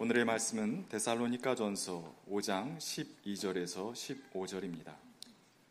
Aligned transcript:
오늘의 0.00 0.26
말씀은 0.26 0.88
데살로니가 0.88 1.56
전서 1.56 2.14
5장 2.30 2.78
12절에서 2.78 3.92
15절입니다. 3.92 4.94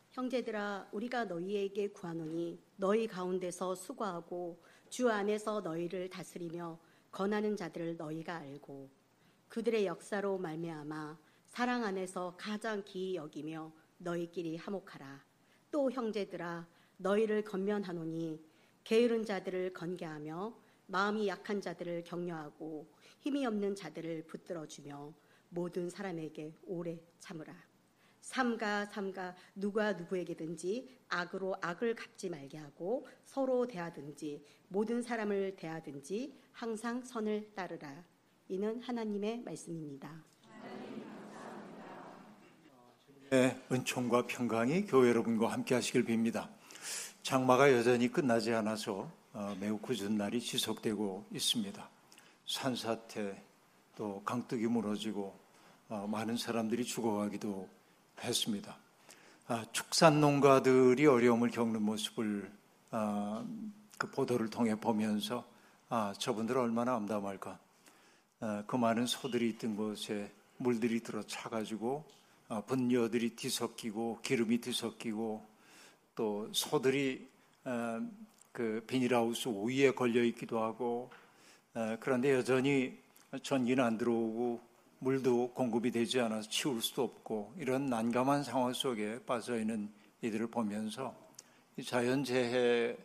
형제들아 0.10 0.90
우리가 0.92 1.24
너희에게 1.24 1.88
구하노니 1.92 2.60
너희 2.76 3.08
가운데서 3.08 3.76
수고하고 3.76 4.62
주 4.90 5.10
안에서 5.10 5.62
너희를 5.62 6.10
다스리며 6.10 6.78
권하는 7.10 7.56
자들을 7.56 7.96
너희가 7.96 8.36
알고 8.36 8.90
그들의 9.48 9.86
역사로 9.86 10.38
말미암아 10.40 11.18
사랑 11.46 11.86
안에서 11.86 12.36
가장 12.38 12.84
기이 12.84 13.16
여기며 13.16 13.72
너희끼리 13.98 14.58
화목하라 14.58 15.24
또 15.72 15.90
형제들아 15.90 16.68
너희를 16.98 17.46
건면하노니 17.46 18.42
게으른 18.84 19.24
자들을 19.24 19.72
건개하며 19.72 20.67
마음이 20.88 21.28
약한 21.28 21.62
자들을 21.62 22.04
격려하고 22.04 22.88
힘이 23.20 23.46
없는 23.46 23.76
자들을 23.76 24.26
붙들어 24.26 24.66
주며 24.66 25.14
모든 25.50 25.90
사람에게 25.90 26.56
오래 26.66 27.00
참으라. 27.20 27.54
삼가 28.22 28.86
삼가 28.88 29.36
누가 29.56 29.94
누구에게든지 29.94 31.00
악으로 31.08 31.56
악을 31.62 31.96
갚지 31.96 32.30
말게 32.30 32.58
하고 32.58 33.08
서로 33.24 33.68
대하든지 33.68 34.44
모든 34.68 35.02
사람을 35.02 35.56
대하든지 35.56 36.38
항상 36.52 37.02
선을 37.04 37.54
따르라. 37.56 38.04
이는 38.50 38.82
하나님의 38.82 39.44
말씀입니다. 39.44 40.24
네, 43.30 43.62
은총과 43.70 44.28
평강이 44.28 44.86
교회 44.86 45.10
여러분과 45.10 45.52
함께 45.52 45.76
하시길 45.76 46.06
빕니다. 46.06 46.50
장마가 47.24 47.74
여전히 47.74 48.10
끝나지 48.10 48.54
않아서 48.54 49.12
어, 49.27 49.27
매우 49.60 49.78
굳은 49.78 50.18
날이 50.18 50.42
지속되고 50.42 51.28
있습니다. 51.32 51.90
산사태 52.48 53.44
또 53.96 54.22
강둑이 54.26 54.66
무너지고 54.66 55.38
어, 55.90 56.08
많은 56.10 56.38
사람들이 56.38 56.84
죽어가기도 56.84 57.70
했습니다. 58.20 58.78
아, 59.48 59.64
축산 59.72 60.20
농가들이 60.22 61.06
어려움을 61.06 61.52
겪는 61.52 61.84
모습을 61.84 62.52
아, 62.90 63.46
그 63.98 64.10
보도를 64.10 64.50
통해 64.50 64.76
보면서 64.76 65.46
아, 65.90 66.14
저분들 66.18 66.58
얼마나 66.58 66.96
암담할까. 66.96 67.60
그 68.68 68.76
많은 68.76 69.08
소들이 69.08 69.50
있던 69.50 69.76
곳에 69.76 70.32
물들이 70.58 71.00
들어 71.00 71.24
차가지고 71.24 72.06
분녀들이 72.68 73.36
뒤섞이고 73.36 74.20
기름이 74.22 74.62
뒤섞이고 74.62 75.44
또 76.14 76.50
소들이 76.54 77.28
그 78.58 78.84
비닐하우스 78.88 79.50
위에 79.50 79.92
걸려 79.92 80.24
있기도 80.24 80.64
하고 80.64 81.12
그런데 82.00 82.34
여전히 82.34 82.98
전기는 83.44 83.84
안 83.84 84.00
들어오고 84.00 84.60
물도 84.98 85.52
공급이 85.54 85.92
되지 85.92 86.20
않아서 86.22 86.50
치울 86.50 86.82
수도 86.82 87.04
없고 87.04 87.54
이런 87.60 87.86
난감한 87.86 88.42
상황 88.42 88.74
속에 88.74 89.20
빠져 89.28 89.60
있는 89.60 89.92
이들을 90.24 90.48
보면서 90.48 91.14
자연재해가 91.86 92.98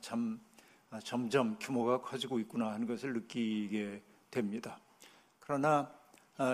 참 0.00 0.38
점점 1.02 1.56
규모가 1.58 2.00
커지고 2.00 2.38
있구나 2.38 2.70
하는 2.70 2.86
것을 2.86 3.14
느끼게 3.14 4.00
됩니다. 4.30 4.78
그러나 5.40 5.92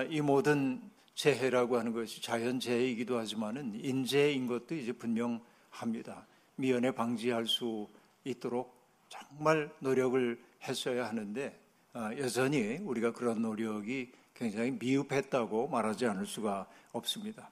이 0.09 0.23
모든 0.23 0.91
재해라고 1.15 1.77
하는 1.77 1.93
것이 1.93 2.23
자연재해이기도 2.23 3.19
하지만은 3.19 3.79
인재인 3.79 4.47
것도 4.47 4.75
이제 4.75 4.91
분명합니다. 4.93 6.27
미연에 6.57 6.93
방지할 6.93 7.47
수 7.47 7.89
있도록 8.25 8.75
정말 9.09 9.71
노력을 9.81 10.43
했어야 10.63 11.09
하는데 11.09 11.59
아, 11.93 12.13
여전히 12.17 12.79
우리가 12.79 13.13
그런 13.13 13.43
노력이 13.43 14.11
굉장히 14.35 14.73
미흡했다고 14.73 15.69
말하지 15.69 16.07
않을 16.07 16.27
수가 16.27 16.67
없습니다. 16.93 17.51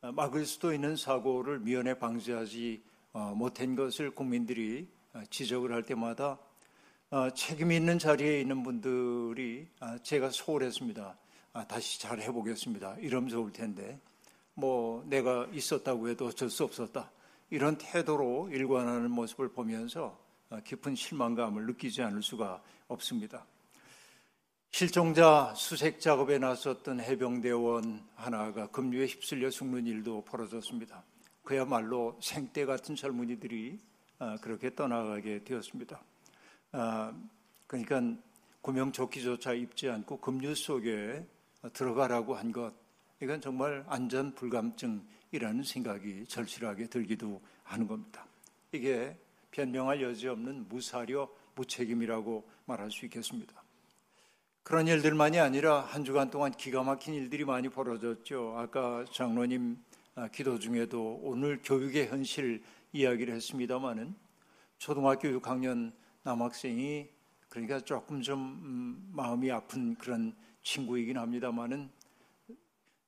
아, 0.00 0.12
수도 0.44 0.72
있는 0.72 0.96
사고를 0.96 1.60
미연에 1.60 1.94
방지하지 1.94 2.82
어, 3.12 3.32
못한 3.36 3.76
것을 3.76 4.10
국민들이 4.10 4.88
아, 5.12 5.24
지적을 5.30 5.72
할 5.72 5.84
때마다 5.84 6.38
책임 7.34 7.72
있는 7.72 7.98
자리에 7.98 8.38
있는 8.38 8.62
분들이 8.62 9.66
제가 10.02 10.28
소홀했습니다. 10.28 11.16
다시 11.66 11.98
잘 11.98 12.20
해보겠습니다. 12.20 12.96
이러면 12.98 13.30
좋을 13.30 13.50
텐데 13.50 13.98
뭐 14.52 15.02
내가 15.08 15.48
있었다고 15.50 16.10
해도 16.10 16.26
어쩔 16.26 16.50
수 16.50 16.64
없었다. 16.64 17.10
이런 17.50 17.78
태도로 17.78 18.50
일관하는 18.50 19.10
모습을 19.10 19.48
보면서 19.48 20.18
깊은 20.64 20.94
실망감을 20.94 21.66
느끼지 21.66 22.02
않을 22.02 22.22
수가 22.22 22.62
없습니다. 22.88 23.46
실종자 24.70 25.52
수색 25.56 26.00
작업에 26.00 26.38
나섰던 26.38 27.00
해병대원 27.00 28.06
하나가 28.14 28.66
급류에 28.68 29.06
휩쓸려 29.06 29.50
죽는 29.50 29.86
일도 29.86 30.24
벌어졌습니다. 30.24 31.02
그야말로 31.42 32.18
생떼 32.20 32.66
같은 32.66 32.94
젊은이들이 32.94 33.80
아, 34.18 34.36
그렇게 34.42 34.74
떠나가게 34.74 35.44
되었습니다. 35.44 36.02
아, 36.72 37.12
그러니까 37.66 38.02
구명조끼조차 38.60 39.54
입지 39.54 39.88
않고 39.88 40.18
급류 40.20 40.54
속에 40.54 41.24
들어가라고 41.72 42.34
한 42.34 42.52
것, 42.52 42.74
이건 43.22 43.40
정말 43.40 43.84
안전 43.88 44.34
불감증 44.34 45.02
이라는 45.32 45.62
생각이 45.62 46.26
절실하게 46.26 46.86
들기도 46.86 47.40
하는 47.62 47.86
겁니다. 47.86 48.26
이게 48.72 49.16
변명할 49.50 50.02
여지 50.02 50.28
없는 50.28 50.68
무사려 50.68 51.28
무책임이라고 51.54 52.48
말할 52.66 52.90
수 52.90 53.04
있겠습니다. 53.06 53.62
그런 54.62 54.86
일들만이 54.86 55.38
아니라 55.40 55.80
한 55.80 56.04
주간 56.04 56.30
동안 56.30 56.52
기가 56.52 56.82
막힌 56.82 57.14
일들이 57.14 57.44
많이 57.44 57.68
벌어졌죠. 57.68 58.54
아까 58.56 59.04
장로님 59.12 59.78
아, 60.14 60.28
기도 60.28 60.58
중에도 60.58 61.20
오늘 61.22 61.60
교육의 61.62 62.08
현실 62.08 62.62
이야기를 62.92 63.34
했습니다마는 63.34 64.14
초등학교 64.78 65.28
6학년 65.28 65.92
남학생이 66.22 67.08
그러니까 67.48 67.80
조금 67.80 68.20
좀 68.20 68.38
음, 68.62 69.10
마음이 69.12 69.50
아픈 69.50 69.94
그런 69.94 70.34
친구이긴 70.62 71.16
합니다마는 71.16 71.90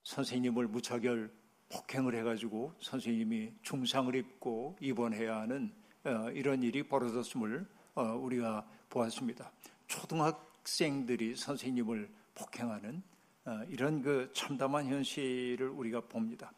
선생님을 0.05 0.69
무차결 0.69 1.31
폭행을 1.71 2.15
해가지고 2.17 2.75
선생님이 2.81 3.53
중상을 3.63 4.15
입고 4.15 4.77
입원해야 4.81 5.41
하는 5.41 5.73
어, 6.05 6.31
이런 6.33 6.63
일이 6.63 6.83
벌어졌음을 6.83 7.67
어, 7.95 8.03
우리가 8.03 8.67
보았습니다. 8.89 9.51
초등학생들이 9.87 11.37
선생님을 11.37 12.11
폭행하는 12.35 13.03
어, 13.45 13.61
이런 13.69 14.03
그 14.03 14.31
참담한 14.35 14.87
현실을 14.87 15.69
우리가 15.69 16.01
봅니다. 16.03 16.53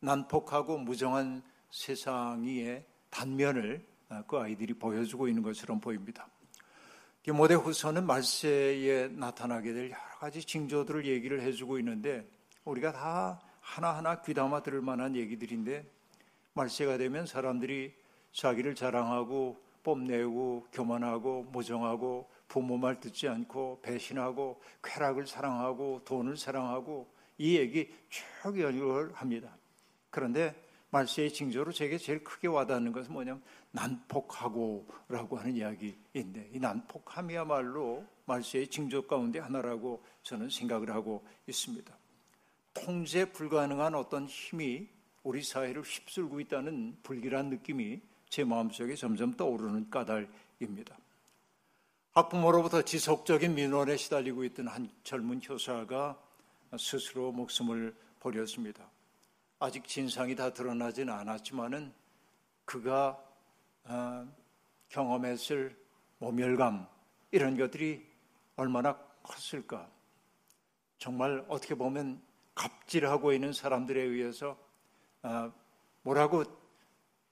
난폭하고 0.00 0.78
무정한 0.78 1.42
세상의 1.70 2.84
단면을 3.10 3.84
그 4.26 4.36
아이들이 4.36 4.74
보여주고 4.74 5.28
있는 5.28 5.42
것처럼 5.42 5.80
보입니다. 5.80 6.28
디모데 7.22 7.54
후서는 7.54 8.04
말세에 8.04 9.08
나타나게 9.08 9.72
될 9.72 9.90
여러 9.90 10.18
가지 10.18 10.44
징조들을 10.44 11.06
얘기를 11.06 11.40
해주고 11.40 11.78
있는데 11.78 12.28
우리가 12.64 12.92
다 12.92 13.40
하나하나 13.72 14.20
귀담아 14.20 14.62
들을 14.62 14.82
만한 14.82 15.16
얘기들인데 15.16 15.86
말세가 16.52 16.98
되면 16.98 17.24
사람들이 17.24 17.94
자기를 18.32 18.74
자랑하고 18.74 19.62
뽐내고 19.82 20.66
교만하고 20.72 21.44
모정하고 21.44 22.28
부모 22.48 22.76
말 22.76 23.00
듣지 23.00 23.28
않고 23.28 23.80
배신하고 23.80 24.60
쾌락을 24.82 25.26
사랑하고 25.26 26.02
돈을 26.04 26.36
사랑하고 26.36 27.08
이 27.38 27.56
얘기 27.56 27.90
쭉 28.10 28.60
연구를 28.60 29.14
합니다. 29.14 29.56
그런데 30.10 30.54
말세의 30.90 31.32
징조로 31.32 31.72
제게 31.72 31.96
제일 31.96 32.22
크게 32.22 32.48
와닿는 32.48 32.92
것은 32.92 33.10
뭐냐면 33.10 33.42
난폭하고라고 33.70 35.38
하는 35.38 35.56
이야기인데 35.56 36.50
이 36.52 36.58
난폭함이야말로 36.60 38.04
말세의 38.26 38.68
징조 38.68 39.06
가운데 39.06 39.38
하나라고 39.38 40.04
저는 40.22 40.50
생각을 40.50 40.90
하고 40.90 41.26
있습니다. 41.46 42.01
통제 42.74 43.24
불가능한 43.24 43.94
어떤 43.94 44.26
힘이 44.26 44.88
우리 45.22 45.42
사회를 45.42 45.82
휩쓸고 45.82 46.40
있다는 46.40 46.96
불길한 47.02 47.48
느낌이 47.50 48.00
제 48.28 48.44
마음속에 48.44 48.94
점점 48.94 49.32
떠오르는 49.34 49.90
까닭입니다. 49.90 50.96
학부모로부터 52.12 52.82
지속적인 52.82 53.54
민원에 53.54 53.96
시달리고 53.96 54.44
있던 54.44 54.68
한 54.68 54.90
젊은 55.02 55.40
효사가 55.48 56.20
스스로 56.78 57.32
목숨을 57.32 57.94
버렸습니다. 58.20 58.90
아직 59.58 59.86
진상이 59.86 60.34
다 60.34 60.52
드러나진 60.52 61.08
않았지만은 61.08 61.92
그가 62.64 63.22
어, 63.84 64.28
경험했을 64.88 65.76
모멸감 66.18 66.86
이런 67.30 67.56
것들이 67.56 68.06
얼마나 68.56 68.96
컸을까. 69.22 69.88
정말 70.98 71.44
어떻게 71.48 71.74
보면 71.74 72.20
갑질하고 72.54 73.32
있는 73.32 73.52
사람들에 73.52 74.00
의해서 74.00 74.58
아, 75.22 75.52
뭐라고 76.02 76.44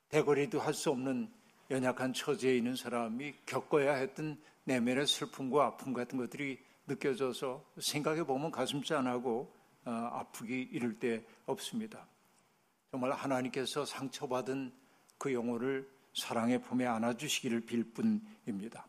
대거리도 0.08 0.61
할 0.61 0.75
수 0.75 0.90
없는 0.90 1.31
연약한 1.70 2.12
처지에 2.12 2.56
있는 2.56 2.75
사람이 2.75 3.34
겪어야 3.46 3.94
했던 3.94 4.40
내면의 4.64 5.06
슬픔과 5.06 5.67
아픔 5.67 5.93
같은 5.93 6.19
것들이 6.19 6.58
느껴져서 6.87 7.64
생각해 7.78 8.25
보면 8.25 8.50
가슴 8.50 8.82
짠하고 8.82 9.55
어, 9.84 9.90
아프기 9.90 10.69
이를 10.72 10.99
데 10.99 11.25
없습니다. 11.46 12.06
정말 12.90 13.12
하나님께서 13.12 13.84
상처받은 13.84 14.73
그 15.16 15.32
영혼을 15.32 15.88
사랑의 16.14 16.61
품에 16.61 16.87
안아주시기를 16.87 17.61
빌 17.61 17.84
뿐입니다. 17.93 18.87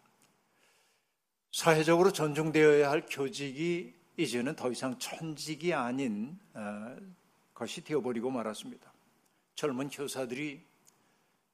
사회적으로 1.51 2.11
존중되어야 2.11 2.89
할 2.89 3.05
교직이 3.07 3.93
이제는 4.17 4.55
더 4.55 4.71
이상 4.71 4.97
천직이 4.99 5.73
아닌 5.73 6.37
어, 6.53 6.95
것이 7.53 7.83
되어버리고 7.83 8.29
말았습니다. 8.29 8.91
젊은 9.55 9.89
교사들이 9.89 10.61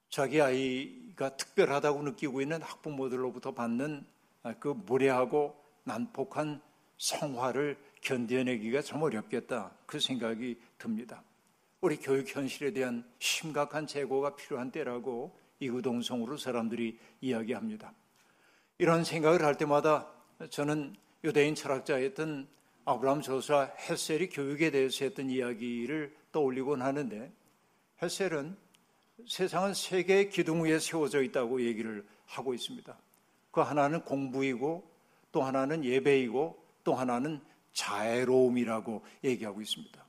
자기 0.09 0.41
아이가 0.41 1.35
특별하다고 1.35 2.03
느끼고 2.03 2.41
있는 2.41 2.61
학부모들로부터 2.61 3.53
받는 3.53 4.05
어, 4.43 4.53
그 4.59 4.69
무례하고 4.69 5.55
난폭한 5.83 6.61
성화를 6.97 7.77
견뎌내기가 8.01 8.81
참 8.81 9.01
어렵겠다. 9.01 9.71
그 9.85 9.99
생각이 9.99 10.59
듭니다. 10.77 11.23
우리 11.81 11.97
교육 11.97 12.27
현실에 12.27 12.71
대한 12.71 13.05
심각한 13.19 13.85
재고가 13.85 14.35
필요한 14.35 14.71
때라고 14.71 15.37
이구동성으로 15.59 16.37
사람들이 16.37 16.97
이야기합니다. 17.21 17.93
이런 18.79 19.03
생각을 19.03 19.43
할 19.43 19.57
때마다 19.57 20.11
저는 20.49 20.95
유대인 21.27 21.55
철학자였던 21.55 22.47
아브라함 22.85 23.21
조사 23.21 23.69
헬셀이 23.89 24.29
교육에 24.29 24.71
대해서 24.71 25.03
했던 25.03 25.29
이야기를 25.29 26.15
떠올리곤 26.31 26.81
하는데 26.81 27.33
헬셀은 28.01 28.55
세상은 29.27 29.73
세 29.73 30.03
개의 30.03 30.29
기둥 30.29 30.63
위에 30.63 30.79
세워져 30.79 31.21
있다고 31.23 31.61
얘기를 31.63 32.07
하고 32.27 32.53
있습니다. 32.53 32.97
그 33.51 33.59
하나는 33.59 34.05
공부이고 34.05 34.89
또 35.33 35.43
하나는 35.43 35.83
예배이고 35.83 36.63
또 36.85 36.95
하나는 36.95 37.41
자애로움이라고 37.73 39.03
얘기하고 39.25 39.61
있습니다. 39.61 40.05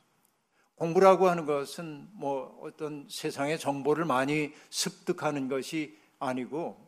공부라고 0.77 1.29
하는 1.29 1.47
것은 1.47 2.09
뭐 2.13 2.61
어떤 2.63 3.09
세상의 3.11 3.59
정보를 3.59 4.05
많이 4.05 4.53
습득하는 4.71 5.49
것이 5.49 5.99
아니고 6.21 6.79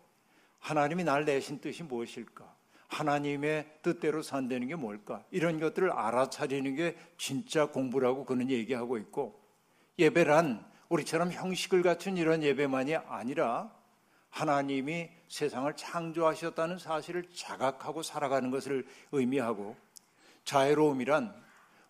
하나님이 0.60 1.02
날 1.02 1.24
내신 1.24 1.60
뜻이 1.60 1.82
무엇일까? 1.82 2.59
하나님의 2.90 3.66
뜻대로 3.82 4.20
산다는 4.20 4.66
게 4.66 4.74
뭘까? 4.74 5.24
이런 5.30 5.60
것들을 5.60 5.90
알아차리는 5.90 6.74
게 6.74 6.96
진짜 7.16 7.66
공부라고 7.66 8.24
그는 8.24 8.50
얘기하고 8.50 8.98
있고 8.98 9.40
예배란 9.98 10.64
우리처럼 10.88 11.30
형식을 11.30 11.82
갖춘 11.82 12.16
이런 12.16 12.42
예배만이 12.42 12.96
아니라 12.96 13.72
하나님이 14.30 15.08
세상을 15.28 15.72
창조하셨다는 15.76 16.78
사실을 16.78 17.24
자각하고 17.32 18.02
살아가는 18.02 18.50
것을 18.50 18.86
의미하고 19.12 19.76
자애로움이란 20.44 21.34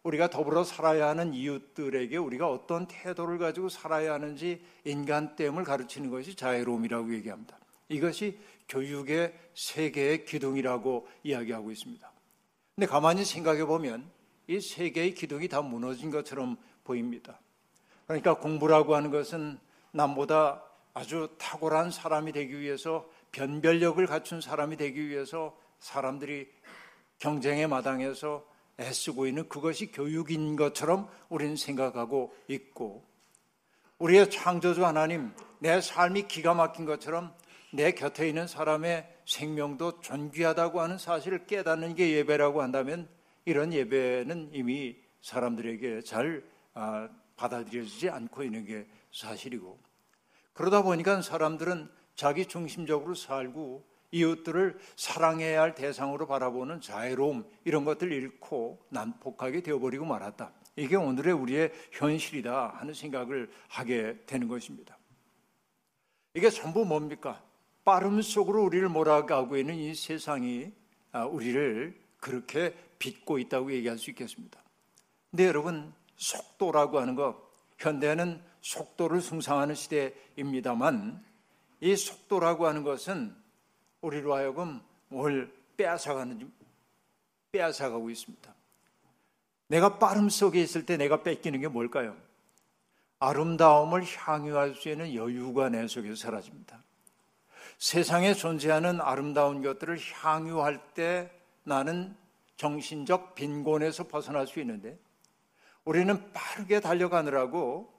우리가 0.02 0.28
더불어 0.28 0.64
살아야 0.64 1.08
하는 1.08 1.34
이웃들에게 1.34 2.16
우리가 2.16 2.50
어떤 2.50 2.86
태도를 2.86 3.38
가지고 3.38 3.68
살아야 3.68 4.14
하는지 4.14 4.64
인간됨을 4.84 5.64
가르치는 5.64 6.10
것이 6.10 6.34
자애로움이라고 6.34 7.14
얘기합니다. 7.14 7.58
이것이 7.88 8.38
교육의 8.70 9.34
세계의 9.54 10.24
기둥이라고 10.24 11.06
이야기하고 11.24 11.70
있습니다. 11.70 12.10
근데 12.74 12.86
가만히 12.86 13.24
생각해 13.26 13.66
보면 13.66 14.10
이 14.46 14.60
세계의 14.60 15.14
기둥이 15.14 15.48
다 15.48 15.60
무너진 15.60 16.10
것처럼 16.10 16.56
보입니다. 16.84 17.38
그러니까 18.06 18.38
공부라고 18.38 18.94
하는 18.94 19.10
것은 19.10 19.58
남보다 19.92 20.64
아주 20.94 21.28
탁월한 21.38 21.90
사람이 21.90 22.32
되기 22.32 22.58
위해서 22.58 23.08
변별력을 23.32 24.04
갖춘 24.06 24.40
사람이 24.40 24.76
되기 24.76 25.08
위해서 25.08 25.56
사람들이 25.78 26.50
경쟁의 27.18 27.68
마당에서 27.68 28.44
애쓰고 28.80 29.26
있는 29.26 29.48
그것이 29.48 29.92
교육인 29.92 30.56
것처럼 30.56 31.08
우리는 31.28 31.54
생각하고 31.54 32.34
있고 32.48 33.04
우리의 33.98 34.30
창조주 34.30 34.84
하나님 34.84 35.32
내 35.58 35.80
삶이 35.80 36.28
기가 36.28 36.54
막힌 36.54 36.86
것처럼 36.86 37.34
내 37.72 37.92
곁에 37.92 38.28
있는 38.28 38.46
사람의 38.46 39.08
생명도 39.26 40.00
존귀하다고 40.00 40.80
하는 40.80 40.98
사실을 40.98 41.46
깨닫는 41.46 41.94
게 41.94 42.12
예배라고 42.16 42.62
한다면 42.62 43.08
이런 43.44 43.72
예배는 43.72 44.50
이미 44.52 44.96
사람들에게 45.22 46.02
잘 46.02 46.44
아, 46.74 47.08
받아들여지지 47.36 48.10
않고 48.10 48.42
있는 48.42 48.64
게 48.64 48.86
사실이고 49.12 49.78
그러다 50.52 50.82
보니까 50.82 51.22
사람들은 51.22 51.90
자기 52.14 52.46
중심적으로 52.46 53.14
살고 53.14 53.88
이웃들을 54.12 54.78
사랑해야 54.96 55.62
할 55.62 55.74
대상으로 55.74 56.26
바라보는 56.26 56.80
자애로움 56.80 57.48
이런 57.64 57.84
것들 57.84 58.12
잃고 58.12 58.84
난폭하게 58.90 59.62
되어버리고 59.62 60.04
말았다. 60.04 60.52
이게 60.76 60.96
오늘의 60.96 61.32
우리의 61.32 61.72
현실이다 61.92 62.74
하는 62.76 62.92
생각을 62.92 63.50
하게 63.68 64.18
되는 64.26 64.48
것입니다. 64.48 64.98
이게 66.34 66.50
전부 66.50 66.84
뭡니까? 66.84 67.42
빠름 67.84 68.20
속으로 68.22 68.64
우리를 68.64 68.88
몰아가고 68.88 69.56
있는 69.56 69.74
이 69.76 69.94
세상이 69.94 70.72
아, 71.12 71.24
우리를 71.24 71.98
그렇게 72.18 72.74
빚고 72.98 73.38
있다고 73.38 73.72
얘기할 73.72 73.98
수 73.98 74.10
있겠습니다. 74.10 74.60
근데 75.30 75.46
여러분, 75.46 75.92
속도라고 76.16 77.00
하는 77.00 77.14
것, 77.14 77.36
현대는 77.78 78.42
속도를 78.60 79.20
숭상하는 79.20 79.74
시대입니다만 79.74 81.24
이 81.80 81.96
속도라고 81.96 82.66
하는 82.66 82.82
것은 82.82 83.34
우리로 84.02 84.34
하여금 84.34 84.80
뭘 85.08 85.50
빼앗아가는지 85.76 86.46
빼앗아가고 87.52 88.10
있습니다. 88.10 88.54
내가 89.68 89.98
빠름 89.98 90.28
속에 90.28 90.60
있을 90.60 90.84
때 90.84 90.96
내가 90.96 91.22
뺏기는 91.22 91.58
게 91.60 91.68
뭘까요? 91.68 92.16
아름다움을 93.18 94.04
향유할 94.04 94.74
수 94.74 94.88
있는 94.88 95.14
여유가 95.14 95.68
내 95.68 95.86
속에서 95.86 96.16
사라집니다. 96.16 96.82
세상에 97.80 98.34
존재하는 98.34 99.00
아름다운 99.00 99.62
것들을 99.62 99.98
향유할 99.98 100.92
때 100.92 101.30
나는 101.64 102.14
정신적 102.56 103.34
빈곤에서 103.34 104.06
벗어날 104.06 104.46
수 104.46 104.60
있는데 104.60 104.98
우리는 105.86 106.30
빠르게 106.32 106.80
달려가느라고 106.80 107.90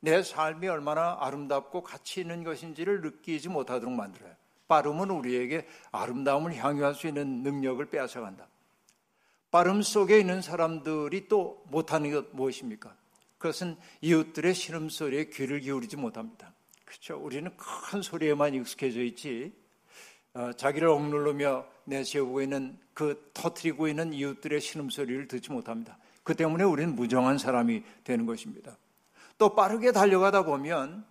내 0.00 0.22
삶이 0.22 0.68
얼마나 0.68 1.16
아름답고 1.18 1.82
가치 1.82 2.20
있는 2.20 2.44
것인지를 2.44 3.00
느끼지 3.00 3.48
못하도록 3.48 3.90
만들어요. 3.94 4.34
빠름은 4.68 5.08
우리에게 5.10 5.66
아름다움을 5.92 6.54
향유할 6.54 6.94
수 6.94 7.06
있는 7.06 7.42
능력을 7.42 7.82
빼앗아간다. 7.86 8.46
빠름 9.50 9.80
속에 9.80 10.18
있는 10.20 10.42
사람들이 10.42 11.28
또 11.28 11.64
못하는 11.68 12.10
것 12.10 12.34
무엇입니까? 12.34 12.94
그것은 13.38 13.78
이웃들의 14.02 14.52
신음소리에 14.52 15.30
귀를 15.30 15.60
기울이지 15.60 15.96
못합니다. 15.96 16.52
그렇죠? 16.92 17.16
우리는 17.16 17.50
큰 17.56 18.02
소리에만 18.02 18.52
익숙해져 18.52 19.02
있지, 19.02 19.50
어, 20.34 20.52
자기를 20.52 20.88
억누르며 20.88 21.64
내세우고 21.84 22.42
있는 22.42 22.78
그 22.92 23.30
터트리고 23.32 23.88
있는 23.88 24.12
이웃들의 24.12 24.60
신음소리를 24.60 25.26
듣지 25.26 25.50
못합니다. 25.52 25.96
그 26.22 26.34
때문에 26.34 26.64
우리는 26.64 26.94
무정한 26.94 27.38
사람이 27.38 27.82
되는 28.04 28.26
것입니다. 28.26 28.76
또 29.38 29.54
빠르게 29.54 29.92
달려가다 29.92 30.44
보면 30.44 31.06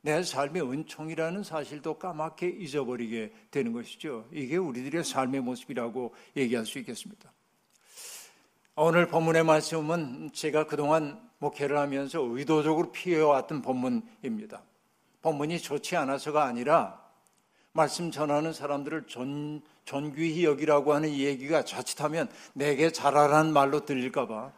내 0.00 0.22
삶의 0.22 0.62
은총이라는 0.62 1.42
사실도 1.42 1.98
까맣게 1.98 2.48
잊어버리게 2.48 3.32
되는 3.50 3.72
것이죠. 3.72 4.28
이게 4.32 4.56
우리들의 4.56 5.02
삶의 5.02 5.40
모습이라고 5.40 6.14
얘기할 6.36 6.64
수 6.64 6.78
있겠습니다. 6.78 7.32
오늘 8.76 9.08
본문의 9.08 9.42
말씀은 9.42 10.30
제가 10.32 10.68
그동안 10.68 11.20
목회를 11.38 11.76
하면서 11.78 12.20
의도적으로 12.22 12.92
피해왔던 12.92 13.62
본문입니다. 13.62 14.62
본문이 15.26 15.58
좋지 15.58 15.96
않아서가 15.96 16.44
아니라 16.44 17.00
말씀 17.72 18.12
전하는 18.12 18.52
사람들을 18.52 19.08
존, 19.08 19.60
존귀히 19.84 20.44
여기라고 20.44 20.94
하는 20.94 21.08
이 21.08 21.24
얘기가 21.24 21.64
자칫하면 21.64 22.28
내게 22.52 22.92
잘하라는 22.92 23.52
말로 23.52 23.84
들릴까봐 23.84 24.52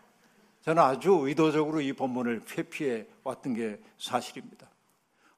저는 0.60 0.82
아주 0.82 1.20
의도적으로 1.22 1.80
이 1.80 1.94
본문을 1.94 2.42
회피해 2.50 3.06
왔던 3.25 3.54
게 3.54 3.80
사실입니다. 3.96 4.68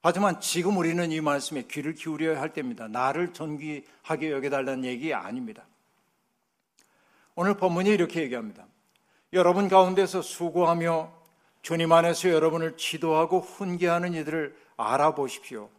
하지만 0.01 0.41
지금 0.41 0.75
우리는 0.75 1.09
이 1.13 1.21
말씀에 1.21 1.63
귀를 1.71 1.93
기울여야 1.93 2.41
할 2.41 2.51
때입니다. 2.51 2.89
나를 2.89 3.31
존귀하게 3.31 4.31
여겨달라는 4.31 4.83
얘기 4.83 5.13
아닙니다. 5.13 5.63
오늘 7.35 7.55
본문이 7.55 7.89
이렇게 7.89 8.21
얘기합니다. 8.21 8.65
여러분 9.31 9.69
가운데서 9.69 10.23
수고하며 10.23 11.21
주님 11.61 11.91
안에서 11.93 12.29
여러분을 12.29 12.75
지도하고 12.75 13.39
훈계하는 13.39 14.13
이들을 14.15 14.70
알아보십시오. 14.81 15.69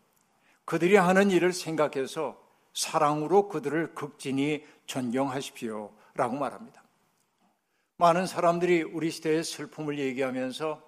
그들이 0.64 0.97
하는 0.97 1.30
일을 1.30 1.52
생각해서 1.52 2.40
사랑으로 2.75 3.49
그들을 3.49 3.94
극진히 3.94 4.64
존경하십시오. 4.87 5.92
라고 6.14 6.37
말합니다. 6.37 6.82
많은 7.97 8.26
사람들이 8.26 8.82
우리 8.82 9.11
시대의 9.11 9.44
슬픔을 9.44 9.99
얘기하면서 9.99 10.82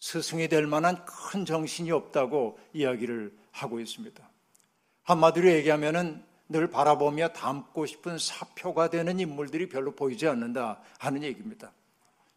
스승이 0.00 0.48
될 0.48 0.66
만한 0.66 1.04
큰 1.04 1.44
정신이 1.44 1.90
없다고 1.92 2.58
이야기를 2.72 3.36
하고 3.52 3.78
있습니다. 3.78 4.28
한마디로 5.04 5.48
얘기하면은 5.50 6.24
늘 6.48 6.68
바라보며 6.68 7.28
담고 7.28 7.86
싶은 7.86 8.18
사표가 8.18 8.90
되는 8.90 9.18
인물들이 9.18 9.68
별로 9.68 9.94
보이지 9.94 10.28
않는다 10.28 10.80
하는 10.98 11.22
얘기입니다. 11.22 11.72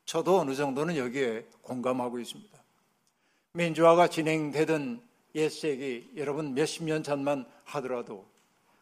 저도 0.05 0.39
어느 0.39 0.55
정도는 0.55 0.95
여기에 0.95 1.47
공감하고 1.61 2.19
있습니다. 2.19 2.64
민주화가 3.55 4.09
진행되던 4.09 5.01
옛세기 5.33 6.11
여러분 6.17 6.53
몇십 6.53 6.83
년 6.83 7.03
전만 7.03 7.45
하더라도 7.63 8.27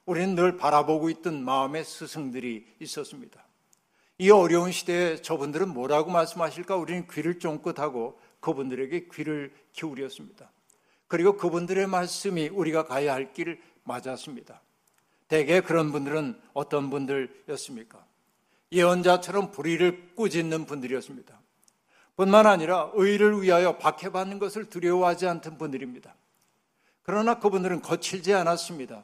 우리는 0.05 0.33
늘 0.35 0.57
바라보고 0.57 1.09
있던 1.11 1.43
마음의 1.43 1.85
스승들이 1.85 2.65
있었습니다. 2.79 3.45
이 4.17 4.31
어려운 4.31 4.71
시대에 4.71 5.17
저분들은 5.21 5.69
뭐라고 5.69 6.11
말씀하실까 6.11 6.75
우리는 6.75 7.07
귀를 7.07 7.39
쫑긋하고 7.39 8.19
그분들에게 8.39 9.09
귀를 9.13 9.53
기울였습니다. 9.73 10.51
그리고 11.07 11.37
그분들의 11.37 11.85
말씀이 11.87 12.49
우리가 12.49 12.85
가야 12.85 13.13
할 13.13 13.31
길 13.33 13.61
맞았습니다. 13.83 14.61
대개 15.27 15.61
그런 15.61 15.91
분들은 15.91 16.39
어떤 16.53 16.89
분들이었습니까? 16.89 18.05
예언자처럼 18.71 19.51
불의를 19.51 20.15
꾸짖는 20.15 20.65
분들이었습니다. 20.65 21.42
뿐만 22.15 22.45
아니라 22.45 22.91
의를 22.93 23.41
위하여 23.41 23.77
박해받는 23.77 24.39
것을 24.39 24.69
두려워하지 24.69 25.27
않던 25.27 25.57
분들입니다. 25.57 26.15
그러나 27.01 27.39
그분들은 27.39 27.81
거칠지 27.81 28.33
않았습니다. 28.33 29.03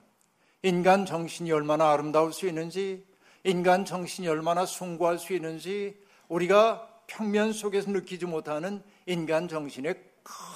인간 0.64 1.06
정신이 1.06 1.52
얼마나 1.52 1.92
아름다울 1.92 2.34
수 2.34 2.48
있는지, 2.48 3.06
인간 3.44 3.86
정신이 3.86 4.28
얼마나 4.28 4.66
숭고할 4.66 5.18
수 5.18 5.34
있는지, 5.34 5.98
우리가 6.28 6.88
평면 7.08 7.54
속에서 7.54 7.92
느끼지 7.92 8.26
못하는 8.26 8.84
인간 9.06 9.48
정신의 9.48 9.96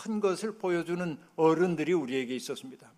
큰 0.03 0.19
것을 0.19 0.57
보여주는 0.57 1.17
어른들이 1.35 1.93
우리에게 1.93 2.35
있었습니다. 2.35 2.91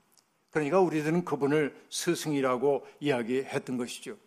그러니까 0.49 0.79
우리들은 0.79 1.25
그분을 1.25 1.75
스승이라고 1.89 2.85
이야기했던 2.99 3.77
것이죠. 3.77 4.17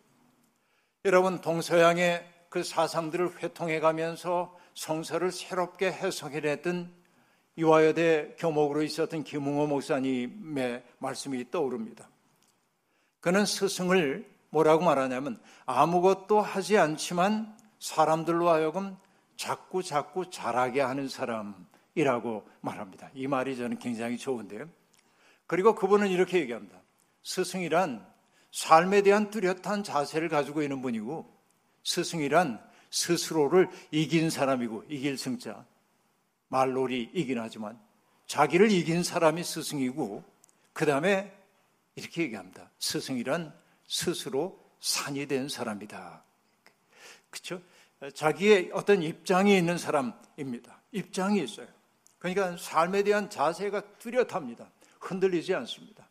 여러분, 1.04 1.40
동서양의 1.40 2.26
그 2.48 2.62
사상들을 2.62 3.42
회통해 3.42 3.80
가면서 3.80 4.56
성서를 4.78 5.32
새롭게 5.32 5.90
해석해냈던 5.90 6.94
유아여대 7.58 8.36
교목으로 8.38 8.84
있었던 8.84 9.24
김웅호 9.24 9.66
목사님의 9.66 10.84
말씀이 10.98 11.50
떠오릅니다. 11.50 12.08
그는 13.18 13.44
스승을 13.44 14.30
뭐라고 14.50 14.84
말하냐면 14.84 15.40
아무것도 15.66 16.40
하지 16.40 16.78
않지만 16.78 17.56
사람들로 17.80 18.48
하여금 18.50 18.96
자꾸 19.36 19.82
자꾸 19.82 20.30
잘하게 20.30 20.80
하는 20.80 21.08
사람이라고 21.08 22.48
말합니다. 22.60 23.10
이 23.14 23.26
말이 23.26 23.56
저는 23.56 23.80
굉장히 23.80 24.16
좋은데요. 24.16 24.68
그리고 25.48 25.74
그분은 25.74 26.06
이렇게 26.06 26.38
얘기합니다. 26.38 26.80
스승이란 27.24 28.06
삶에 28.52 29.02
대한 29.02 29.30
뚜렷한 29.30 29.82
자세를 29.82 30.28
가지고 30.28 30.62
있는 30.62 30.80
분이고 30.82 31.36
스승이란 31.82 32.67
스스로를 32.90 33.68
이긴 33.90 34.30
사람이고 34.30 34.84
이길 34.88 35.18
승자 35.18 35.64
말놀이 36.48 37.10
이긴 37.12 37.38
하지만 37.38 37.78
자기를 38.26 38.70
이긴 38.70 39.02
사람이 39.02 39.42
스승이고 39.44 40.24
그 40.72 40.86
다음에 40.86 41.34
이렇게 41.96 42.22
얘기합니다. 42.22 42.70
스승이란 42.78 43.52
스스로 43.86 44.62
산이 44.80 45.26
된 45.26 45.48
사람이다. 45.48 46.22
그렇죠? 47.30 47.60
자기의 48.14 48.70
어떤 48.72 49.02
입장이 49.02 49.56
있는 49.56 49.76
사람입니다. 49.76 50.80
입장이 50.92 51.42
있어요. 51.42 51.66
그러니까 52.18 52.56
삶에 52.56 53.02
대한 53.02 53.28
자세가 53.28 53.98
뚜렷합니다. 53.98 54.70
흔들리지 55.00 55.54
않습니다. 55.54 56.08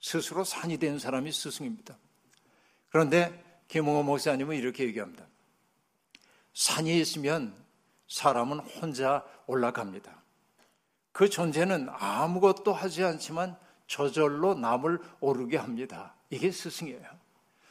스스로 0.00 0.44
산이 0.44 0.78
된 0.78 0.98
사람이 0.98 1.32
스승입니다. 1.32 1.96
그런데 2.90 3.62
김홍호 3.68 4.02
목사님은 4.02 4.56
이렇게 4.56 4.84
얘기합니다. 4.84 5.26
산이 6.54 7.00
있으면 7.00 7.54
사람은 8.08 8.58
혼자 8.60 9.24
올라갑니다. 9.46 10.22
그 11.12 11.28
존재는 11.28 11.88
아무것도 11.90 12.72
하지 12.72 13.04
않지만 13.04 13.56
저절로 13.86 14.54
남을 14.54 15.00
오르게 15.20 15.56
합니다. 15.56 16.14
이게 16.30 16.50
스승이에요. 16.50 17.02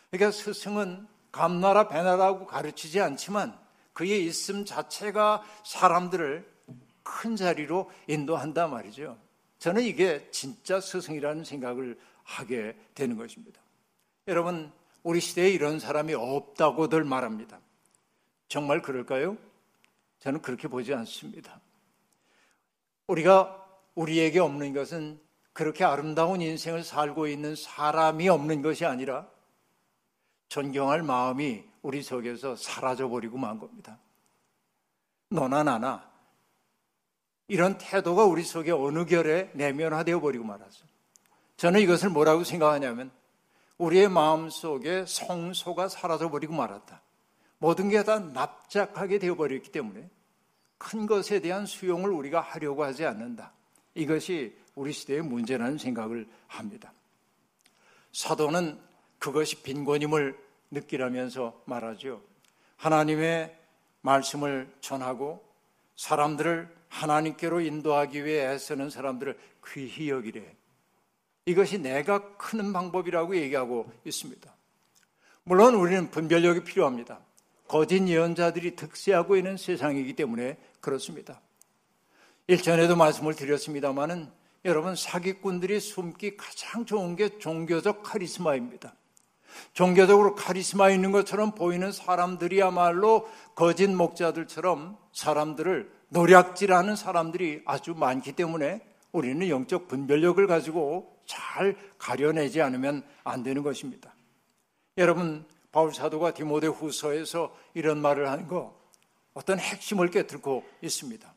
그러니까 0.10 0.32
스승은 0.32 1.08
감나라 1.32 1.88
배나라고 1.88 2.46
가르치지 2.46 3.00
않지만 3.00 3.58
그의 3.94 4.26
있음 4.26 4.66
자체가 4.66 5.44
사람들을 5.64 6.50
큰 7.04 7.36
자리로 7.36 7.90
인도한다 8.08 8.68
말이죠. 8.68 9.18
저는 9.60 9.84
이게 9.84 10.28
진짜 10.32 10.80
스승이라는 10.80 11.44
생각을 11.44 12.00
하게 12.24 12.76
되는 12.94 13.18
것입니다. 13.18 13.60
여러분, 14.28 14.72
우리 15.04 15.20
시대에 15.20 15.50
이런 15.50 15.80
사람이 15.80 16.14
없다고들 16.14 17.04
말합니다. 17.04 17.60
정말 18.52 18.82
그럴까요? 18.82 19.38
저는 20.20 20.42
그렇게 20.42 20.68
보지 20.68 20.94
않습니다. 20.94 21.62
우리가 23.08 23.66
우리에게 23.96 24.40
없는 24.40 24.74
것은 24.74 25.22
그렇게 25.54 25.86
아름다운 25.86 26.42
인생을 26.42 26.84
살고 26.84 27.28
있는 27.28 27.56
사람이 27.56 28.28
없는 28.28 28.62
것이 28.62 28.86
아니라 28.86 29.26
존경할 30.50 31.02
마음이 31.02 31.64
우리 31.82 32.04
속에서 32.04 32.58
사라져버리고 32.58 33.38
만 33.38 33.58
겁니다. 33.58 33.98
너나 35.30 35.64
나나 35.64 36.12
이런 37.48 37.78
태도가 37.78 38.26
우리 38.26 38.44
속에 38.44 38.72
어느 38.72 39.06
결에 39.06 39.50
내면화되어 39.54 40.20
버리고 40.20 40.44
말았어요. 40.44 40.90
저는 41.56 41.80
이것을 41.80 42.10
뭐라고 42.10 42.44
생각하냐면 42.44 43.12
우리의 43.78 44.10
마음 44.10 44.50
속에 44.50 45.06
성소가 45.08 45.88
사라져 45.88 46.30
버리고 46.30 46.54
말았다. 46.54 47.02
모든 47.62 47.90
게 47.90 48.02
다 48.04 48.18
납작하게 48.18 49.20
되어버렸기 49.20 49.72
때문에 49.72 50.10
큰 50.80 51.06
것에 51.06 51.40
대한 51.42 51.68
수용을 51.68 52.10
우리가 52.10 52.42
하려고 52.42 52.84
하지 52.84 53.06
않는다. 53.06 53.54
이것이 53.94 54.58
우리 54.74 54.92
시대의 54.92 55.22
문제라는 55.22 55.78
생각을 55.78 56.28
합니다. 56.48 56.92
사도는 58.14 58.80
그것이 59.20 59.62
빈곤임을 59.62 60.36
느끼라면서 60.72 61.62
말하죠. 61.66 62.24
하나님의 62.78 63.56
말씀을 64.02 64.74
전하고 64.82 65.46
사람들을 65.98 66.68
하나님께로 66.90 67.62
인도하기 67.62 68.26
위해 68.26 68.48
애쓰는 68.48 68.90
사람들을 68.90 69.38
귀히 69.68 70.10
여기래. 70.10 70.56
이것이 71.46 71.78
내가 71.78 72.38
크는 72.38 72.74
방법이라고 72.74 73.36
얘기하고 73.36 73.92
있습니다. 74.04 74.52
물론 75.44 75.76
우리는 75.76 76.10
분별력이 76.10 76.64
필요합니다. 76.64 77.20
거짓 77.72 78.06
예언자들이 78.06 78.76
득세하고 78.76 79.38
있는 79.38 79.56
세상이기 79.56 80.12
때문에 80.18 80.58
그렇습니다. 80.82 81.40
일전에도 82.48 82.98
말씀을 82.98 83.34
드렸습니다마는 83.34 84.30
여러분 84.66 84.94
사기꾼들이 84.94 85.80
숨기 85.80 86.36
가장 86.36 86.86
좋은 86.86 87.16
게 87.16 87.40
종교적 87.40 88.04
카리스마입니다. 88.04 88.94
종교적으로 89.72 90.36
카리스마 90.36 90.90
있는 90.90 91.14
것처럼 91.14 91.56
보이는 91.56 91.94
사람들이야말로 91.94 93.30
거짓 93.56 93.88
목자들처럼 93.88 94.98
사람들을 95.14 95.90
노략질하는 96.10 96.98
사람들이 96.98 97.62
아주 97.64 97.94
많기 97.94 98.34
때문에 98.34 98.82
우리는 99.14 99.48
영적 99.48 99.88
분별력을 99.88 100.46
가지고 100.46 101.16
잘 101.26 101.78
가려내지 101.98 102.62
않으면 102.62 103.06
안 103.24 103.44
되는 103.44 103.64
것입니다. 103.64 104.14
여러분 104.98 105.46
바울 105.72 105.94
사도가 105.94 106.34
디모데 106.34 106.68
후서에서 106.68 107.56
이런 107.74 108.02
말을 108.02 108.30
하는 108.30 108.48
거 108.48 108.78
어떤 109.34 109.60
핵심을 109.60 110.10
깨뜨리고 110.10 110.64
있습니다. 110.82 111.34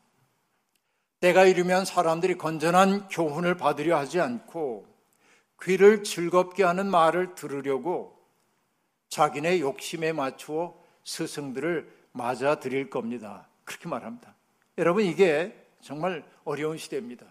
때가 1.20 1.44
이르면 1.44 1.84
사람들이 1.84 2.36
건전한 2.36 3.08
교훈을 3.08 3.56
받으려 3.56 3.96
하지 3.96 4.20
않고 4.20 4.86
귀를 5.62 6.04
즐겁게 6.04 6.64
하는 6.64 6.90
말을 6.90 7.34
들으려고 7.34 8.18
자기네 9.08 9.60
욕심에 9.60 10.12
맞추어 10.12 10.74
스승들을 11.04 11.90
맞아 12.12 12.58
드릴 12.60 12.90
겁니다. 12.90 13.48
그렇게 13.64 13.88
말합니다. 13.88 14.34
여러분 14.76 15.04
이게 15.04 15.54
정말 15.80 16.24
어려운 16.44 16.76
시대입니다. 16.76 17.26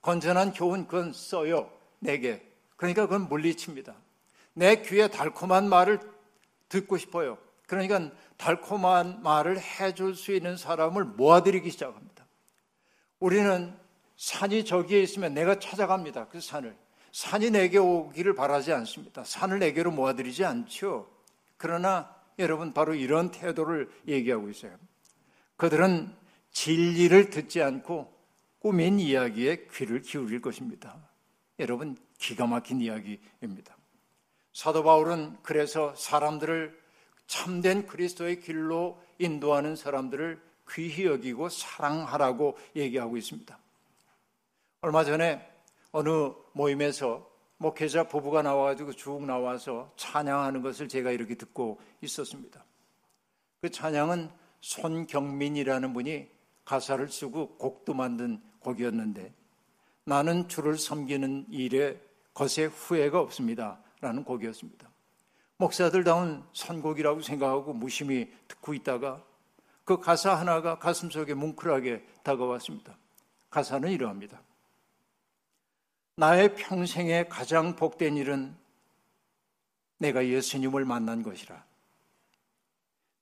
건전한 0.00 0.52
교훈 0.52 0.86
그건 0.86 1.12
써요. 1.12 1.70
내게. 1.98 2.42
그러니까 2.76 3.06
그건 3.06 3.28
물리칩니다. 3.28 3.94
내 4.54 4.82
귀에 4.82 5.08
달콤한 5.08 5.68
말을 5.68 6.00
듣고 6.68 6.98
싶어요. 6.98 7.38
그러니까 7.66 8.10
달콤한 8.36 9.22
말을 9.22 9.58
해줄 9.60 10.14
수 10.14 10.32
있는 10.32 10.56
사람을 10.56 11.04
모아들이기 11.04 11.70
시작합니다. 11.70 12.26
우리는 13.18 13.74
산이 14.16 14.64
저기에 14.64 15.02
있으면 15.02 15.34
내가 15.34 15.58
찾아갑니다. 15.58 16.28
그 16.28 16.40
산을. 16.40 16.76
산이 17.12 17.50
내게 17.50 17.78
오기를 17.78 18.34
바라지 18.34 18.72
않습니다. 18.72 19.24
산을 19.24 19.58
내게로 19.58 19.90
모아들이지 19.90 20.44
않죠. 20.44 21.10
그러나 21.56 22.14
여러분 22.38 22.72
바로 22.72 22.94
이런 22.94 23.30
태도를 23.30 23.90
얘기하고 24.06 24.50
있어요. 24.50 24.76
그들은 25.56 26.14
진리를 26.50 27.30
듣지 27.30 27.62
않고 27.62 28.14
꾸민 28.58 28.98
이야기에 28.98 29.68
귀를 29.72 30.02
기울일 30.02 30.40
것입니다. 30.40 30.96
여러분 31.58 31.96
기가 32.18 32.46
막힌 32.46 32.80
이야기입니다. 32.80 33.76
사도 34.56 34.82
바울은 34.82 35.36
그래서 35.42 35.94
사람들을 35.96 36.80
참된 37.26 37.86
그리스도의 37.86 38.40
길로 38.40 38.98
인도하는 39.18 39.76
사람들을 39.76 40.40
귀히 40.70 41.04
여기고 41.04 41.50
사랑하라고 41.50 42.56
얘기하고 42.74 43.18
있습니다. 43.18 43.58
얼마 44.80 45.04
전에 45.04 45.46
어느 45.92 46.08
모임에서 46.54 47.30
목회자 47.58 48.08
부부가 48.08 48.40
나와가지고 48.40 48.94
쭉 48.94 49.26
나와서 49.26 49.92
찬양하는 49.96 50.62
것을 50.62 50.88
제가 50.88 51.10
이렇게 51.10 51.34
듣고 51.34 51.78
있었습니다. 52.00 52.64
그 53.60 53.70
찬양은 53.70 54.30
손경민이라는 54.62 55.92
분이 55.92 56.30
가사를 56.64 57.06
쓰고 57.10 57.58
곡도 57.58 57.92
만든 57.92 58.40
곡이었는데 58.60 59.34
나는 60.04 60.48
주를 60.48 60.78
섬기는 60.78 61.48
일에 61.50 62.00
것에 62.32 62.64
후회가 62.64 63.20
없습니다. 63.20 63.80
라는 64.00 64.24
곡이었습니다. 64.24 64.90
목사들다운 65.58 66.44
선곡이라고 66.52 67.22
생각하고 67.22 67.72
무심히 67.72 68.30
듣고 68.46 68.74
있다가 68.74 69.24
그 69.84 69.98
가사 69.98 70.34
하나가 70.34 70.78
가슴 70.78 71.10
속에 71.10 71.34
뭉클하게 71.34 72.04
다가왔습니다. 72.22 72.96
가사는 73.50 73.90
이러합니다. 73.90 74.42
나의 76.16 76.54
평생에 76.54 77.24
가장 77.28 77.76
복된 77.76 78.16
일은 78.16 78.56
내가 79.98 80.26
예수님을 80.26 80.84
만난 80.84 81.22
것이라. 81.22 81.64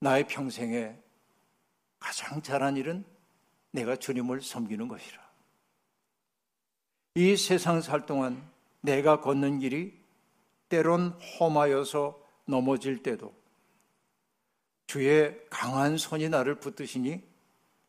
나의 0.00 0.26
평생에 0.26 0.96
가장 1.98 2.42
잘한 2.42 2.76
일은 2.76 3.04
내가 3.70 3.96
주님을 3.96 4.42
섬기는 4.42 4.88
것이라. 4.88 5.24
이 7.16 7.36
세상 7.36 7.80
살 7.80 8.06
동안 8.06 8.42
내가 8.80 9.20
걷는 9.20 9.60
길이 9.60 10.03
때론 10.68 11.18
험하여서 11.38 12.20
넘어질 12.46 13.02
때도 13.02 13.34
주의 14.86 15.40
강한 15.50 15.96
손이 15.96 16.28
나를 16.28 16.56
붙드시니 16.56 17.22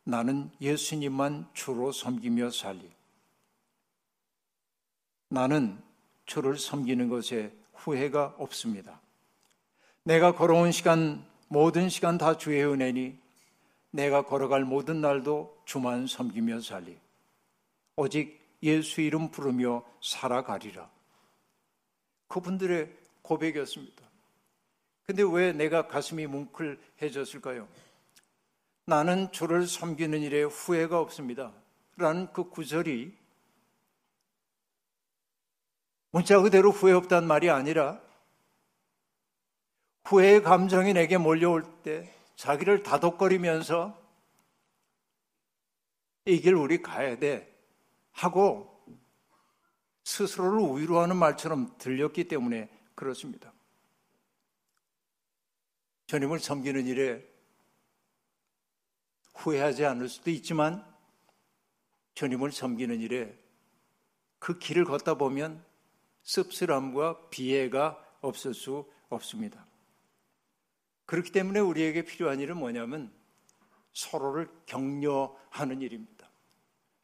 나는 0.04 0.50
예수님만 0.60 1.48
주로 1.52 1.92
섬기며 1.92 2.50
살리. 2.50 2.90
나는 5.28 5.82
주를 6.24 6.56
섬기는 6.56 7.08
것에 7.08 7.52
후회가 7.74 8.36
없습니다. 8.38 9.00
내가 10.04 10.34
걸어온 10.34 10.70
시간, 10.72 11.26
모든 11.48 11.88
시간 11.88 12.18
다 12.18 12.36
주의 12.36 12.64
은혜니 12.64 13.18
내가 13.90 14.22
걸어갈 14.22 14.64
모든 14.64 15.00
날도 15.00 15.62
주만 15.64 16.06
섬기며 16.06 16.60
살리. 16.60 16.98
오직 17.96 18.40
예수 18.62 19.00
이름 19.00 19.30
부르며 19.30 19.84
살아가리라. 20.02 20.88
그분들의 22.28 22.92
고백이었습니다. 23.22 24.04
근데 25.06 25.22
왜 25.22 25.52
내가 25.52 25.86
가슴이 25.86 26.26
뭉클해졌을까요? 26.26 27.68
나는 28.86 29.30
주를 29.32 29.66
섬기는 29.66 30.20
일에 30.20 30.42
후회가 30.42 31.00
없습니다. 31.00 31.52
라는 31.96 32.32
그 32.32 32.48
구절이 32.50 33.16
문자 36.10 36.40
그대로 36.40 36.70
후회 36.70 36.92
없단 36.92 37.26
말이 37.26 37.50
아니라 37.50 38.00
후회의 40.04 40.42
감정이 40.42 40.92
내게 40.92 41.18
몰려올 41.18 41.64
때 41.82 42.12
자기를 42.36 42.82
다독거리면서 42.82 44.00
이 46.26 46.40
길 46.40 46.54
우리 46.54 46.82
가야 46.82 47.18
돼 47.18 47.52
하고 48.12 48.75
스스로를 50.06 50.80
위로하는 50.80 51.16
말처럼 51.16 51.76
들렸기 51.78 52.28
때문에 52.28 52.70
그렇습니다. 52.94 53.52
주님을 56.06 56.38
섬기는 56.38 56.86
일에 56.86 57.28
후회하지 59.34 59.84
않을 59.84 60.08
수도 60.08 60.30
있지만 60.30 60.86
주님을 62.14 62.52
섬기는 62.52 63.00
일에 63.00 63.36
그 64.38 64.60
길을 64.60 64.84
걷다 64.84 65.14
보면 65.14 65.64
씁쓸함과 66.22 67.28
비애가 67.30 68.00
없을 68.20 68.54
수 68.54 68.88
없습니다. 69.08 69.66
그렇기 71.06 71.32
때문에 71.32 71.58
우리에게 71.58 72.04
필요한 72.04 72.38
일은 72.38 72.56
뭐냐면 72.58 73.12
서로를 73.92 74.48
격려하는 74.66 75.82
일입니다. 75.82 76.30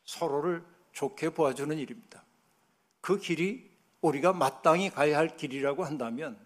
서로를 0.04 0.64
좋게 0.92 1.30
보아주는 1.30 1.76
일입니다. 1.76 2.24
그 3.02 3.18
길이 3.18 3.70
우리가 4.00 4.32
마땅히 4.32 4.88
가야 4.88 5.18
할 5.18 5.36
길이라고 5.36 5.84
한다면 5.84 6.38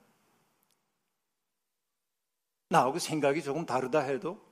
나하고 2.69 2.99
생각이 2.99 3.43
조금 3.43 3.65
다르다 3.65 4.01
해도 4.01 4.45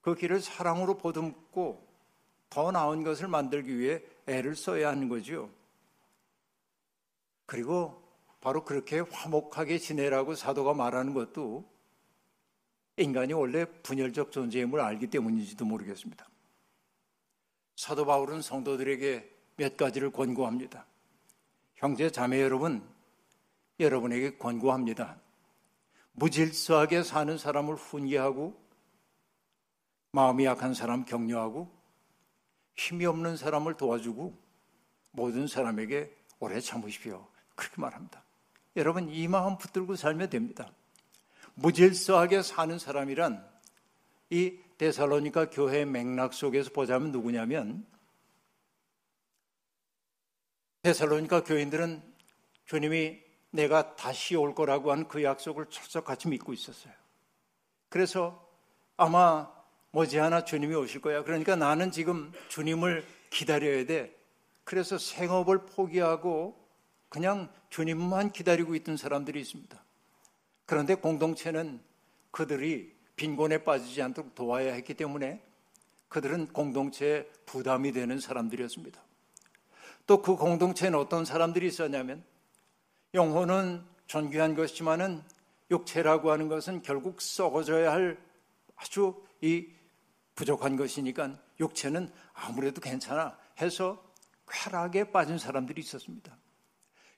그 0.00 0.14
길을 0.16 0.40
사랑으로 0.40 0.98
보듬고 0.98 1.86
더 2.48 2.72
나은 2.72 3.04
것을 3.04 3.28
만들기 3.28 3.78
위해 3.78 4.02
애를 4.26 4.56
써야 4.56 4.88
하는 4.88 5.08
거죠. 5.08 5.50
그리고 7.46 8.02
바로 8.40 8.64
그렇게 8.64 9.00
화목하게 9.00 9.78
지내라고 9.78 10.34
사도가 10.34 10.72
말하는 10.72 11.14
것도 11.14 11.70
인간이 12.96 13.34
원래 13.34 13.64
분열적 13.64 14.32
존재임을 14.32 14.80
알기 14.80 15.08
때문인지도 15.08 15.64
모르겠습니다. 15.64 16.28
사도 17.76 18.06
바울은 18.06 18.42
성도들에게 18.42 19.30
몇 19.56 19.76
가지를 19.76 20.10
권고합니다. 20.10 20.86
형제 21.80 22.10
자매 22.10 22.42
여러분, 22.42 22.86
여러분에게 23.78 24.36
권고합니다. 24.36 25.18
무질서하게 26.12 27.02
사는 27.02 27.38
사람을 27.38 27.74
훈계하고 27.74 28.54
마음이 30.12 30.44
약한 30.44 30.74
사람 30.74 31.06
격려하고 31.06 31.72
힘이 32.76 33.06
없는 33.06 33.38
사람을 33.38 33.78
도와주고 33.78 34.36
모든 35.12 35.46
사람에게 35.46 36.14
오래 36.38 36.60
참으십시오. 36.60 37.26
그렇게 37.54 37.80
말합니다. 37.80 38.22
여러분 38.76 39.08
이 39.08 39.26
마음 39.26 39.56
붙들고 39.56 39.96
살면 39.96 40.28
됩니다. 40.28 40.70
무질서하게 41.54 42.42
사는 42.42 42.78
사람이란 42.78 43.42
이 44.28 44.58
데살로니가 44.76 45.48
교회 45.48 45.86
맥락 45.86 46.34
속에서 46.34 46.72
보자면 46.72 47.10
누구냐면 47.10 47.86
데살로니가 50.82 51.44
교인들은 51.44 52.02
주님이 52.66 53.20
내가 53.50 53.96
다시 53.96 54.36
올 54.36 54.54
거라고 54.54 54.92
한 54.92 55.08
그 55.08 55.22
약속을 55.22 55.66
철석같이 55.70 56.28
믿고 56.28 56.52
있었어요. 56.52 56.92
그래서 57.88 58.48
아마 58.96 59.50
머지않아 59.92 60.44
주님이 60.44 60.74
오실 60.76 61.00
거야. 61.00 61.24
그러니까 61.24 61.56
나는 61.56 61.90
지금 61.90 62.32
주님을 62.48 63.04
기다려야 63.30 63.86
돼. 63.86 64.16
그래서 64.64 64.98
생업을 64.98 65.66
포기하고 65.66 66.56
그냥 67.08 67.52
주님만 67.70 68.30
기다리고 68.30 68.76
있던 68.76 68.96
사람들이 68.96 69.40
있습니다. 69.40 69.82
그런데 70.64 70.94
공동체는 70.94 71.80
그들이 72.30 72.94
빈곤에 73.16 73.64
빠지지 73.64 74.00
않도록 74.00 74.36
도와야 74.36 74.72
했기 74.74 74.94
때문에 74.94 75.42
그들은 76.08 76.52
공동체에 76.52 77.28
부담이 77.46 77.92
되는 77.92 78.20
사람들이었습니다. 78.20 79.02
또 80.10 80.20
그 80.22 80.34
공동체는 80.34 80.98
어떤 80.98 81.24
사람들이 81.24 81.68
있었냐면 81.68 82.24
영혼은 83.14 83.84
존귀한 84.08 84.56
것이지만은 84.56 85.22
육체라고 85.70 86.32
하는 86.32 86.48
것은 86.48 86.82
결국 86.82 87.22
썩어져야 87.22 87.92
할 87.92 88.18
아주 88.74 89.22
이 89.40 89.68
부족한 90.34 90.76
것이니까 90.76 91.38
육체는 91.60 92.10
아무래도 92.32 92.80
괜찮아 92.80 93.38
해서 93.60 94.02
쾌락에 94.48 95.12
빠진 95.12 95.38
사람들이 95.38 95.80
있었습니다. 95.80 96.36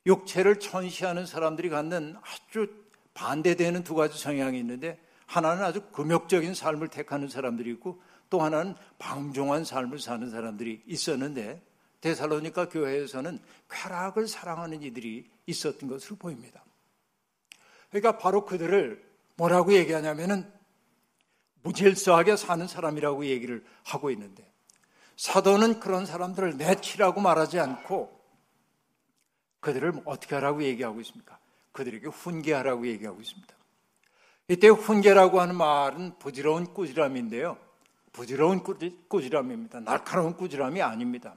육체를 0.05 0.61
천시하는 0.61 1.25
사람들이 1.25 1.71
갖는 1.71 2.17
아주 2.21 2.71
반대되는 3.15 3.85
두 3.85 3.95
가지 3.95 4.19
성향이 4.19 4.59
있는데 4.59 5.01
하나는 5.25 5.65
아주 5.65 5.81
금욕적인 5.93 6.53
삶을 6.53 6.89
택하는 6.89 7.29
사람들이 7.29 7.71
있고 7.71 8.03
또 8.29 8.43
하나는 8.43 8.75
방종한 8.99 9.65
삶을 9.65 9.99
사는 9.99 10.29
사람들이 10.29 10.83
있었는데 10.85 11.72
데살로니카 12.03 12.69
교회에서는 12.69 13.41
쾌락을 13.71 14.29
사랑하는 14.29 14.83
이들이 14.83 15.31
있었던 15.47 15.89
것으로 15.89 16.17
보입니다. 16.17 16.63
그러니까 17.89 18.19
바로 18.19 18.45
그들을 18.45 19.03
뭐라고 19.37 19.73
얘기하냐면은 19.73 20.51
무질서하게 21.63 22.37
사는 22.37 22.67
사람이라고 22.67 23.27
얘기를 23.27 23.65
하고 23.85 24.11
있는데 24.11 24.51
사도는 25.17 25.79
그런 25.81 26.05
사람들을 26.05 26.57
내치라고 26.57 27.21
말하지 27.21 27.61
않고 27.61 28.21
그들을 29.61 30.03
어떻게 30.05 30.35
하라고 30.35 30.65
얘기하고 30.65 31.01
있습니까? 31.03 31.39
그들에게 31.71 32.09
훈계하라고 32.09 32.87
얘기하고 32.89 33.21
있습니다. 33.21 33.55
이때 34.49 34.69
훈계라고 34.69 35.41
하는 35.41 35.55
말은 35.55 36.19
부지러운 36.19 36.75
꾸지람인데요. 36.75 37.57
부지러운 38.13 38.63
꾸지람입니다. 39.09 39.81
날카로운 39.81 40.37
꾸지람이 40.37 40.83
아닙니다. 40.83 41.37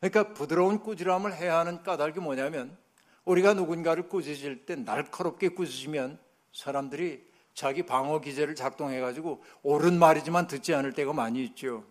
그러니까 0.00 0.32
부드러운 0.34 0.80
꾸지람을 0.80 1.34
해야 1.34 1.58
하는 1.58 1.82
까닭이 1.82 2.20
뭐냐면 2.20 2.76
우리가 3.24 3.54
누군가를 3.54 4.08
꾸짖을 4.08 4.64
때 4.64 4.76
날카롭게 4.76 5.50
꾸짖으면 5.50 6.18
사람들이 6.52 7.26
자기 7.54 7.82
방어 7.82 8.20
기제를 8.20 8.54
작동해 8.54 9.00
가지고 9.00 9.42
옳은 9.62 9.98
말이지만 9.98 10.46
듣지 10.46 10.74
않을 10.74 10.92
때가 10.92 11.12
많이 11.12 11.44
있죠. 11.44 11.84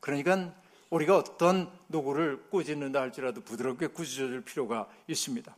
그러니까 0.00 0.52
우리가 0.90 1.16
어떤 1.16 1.70
누구를 1.88 2.44
꾸짖는다 2.50 3.00
할지라도 3.00 3.40
부드럽게 3.40 3.88
꾸짖어 3.88 4.28
줄 4.28 4.44
필요가 4.44 4.86
있습니다. 5.08 5.56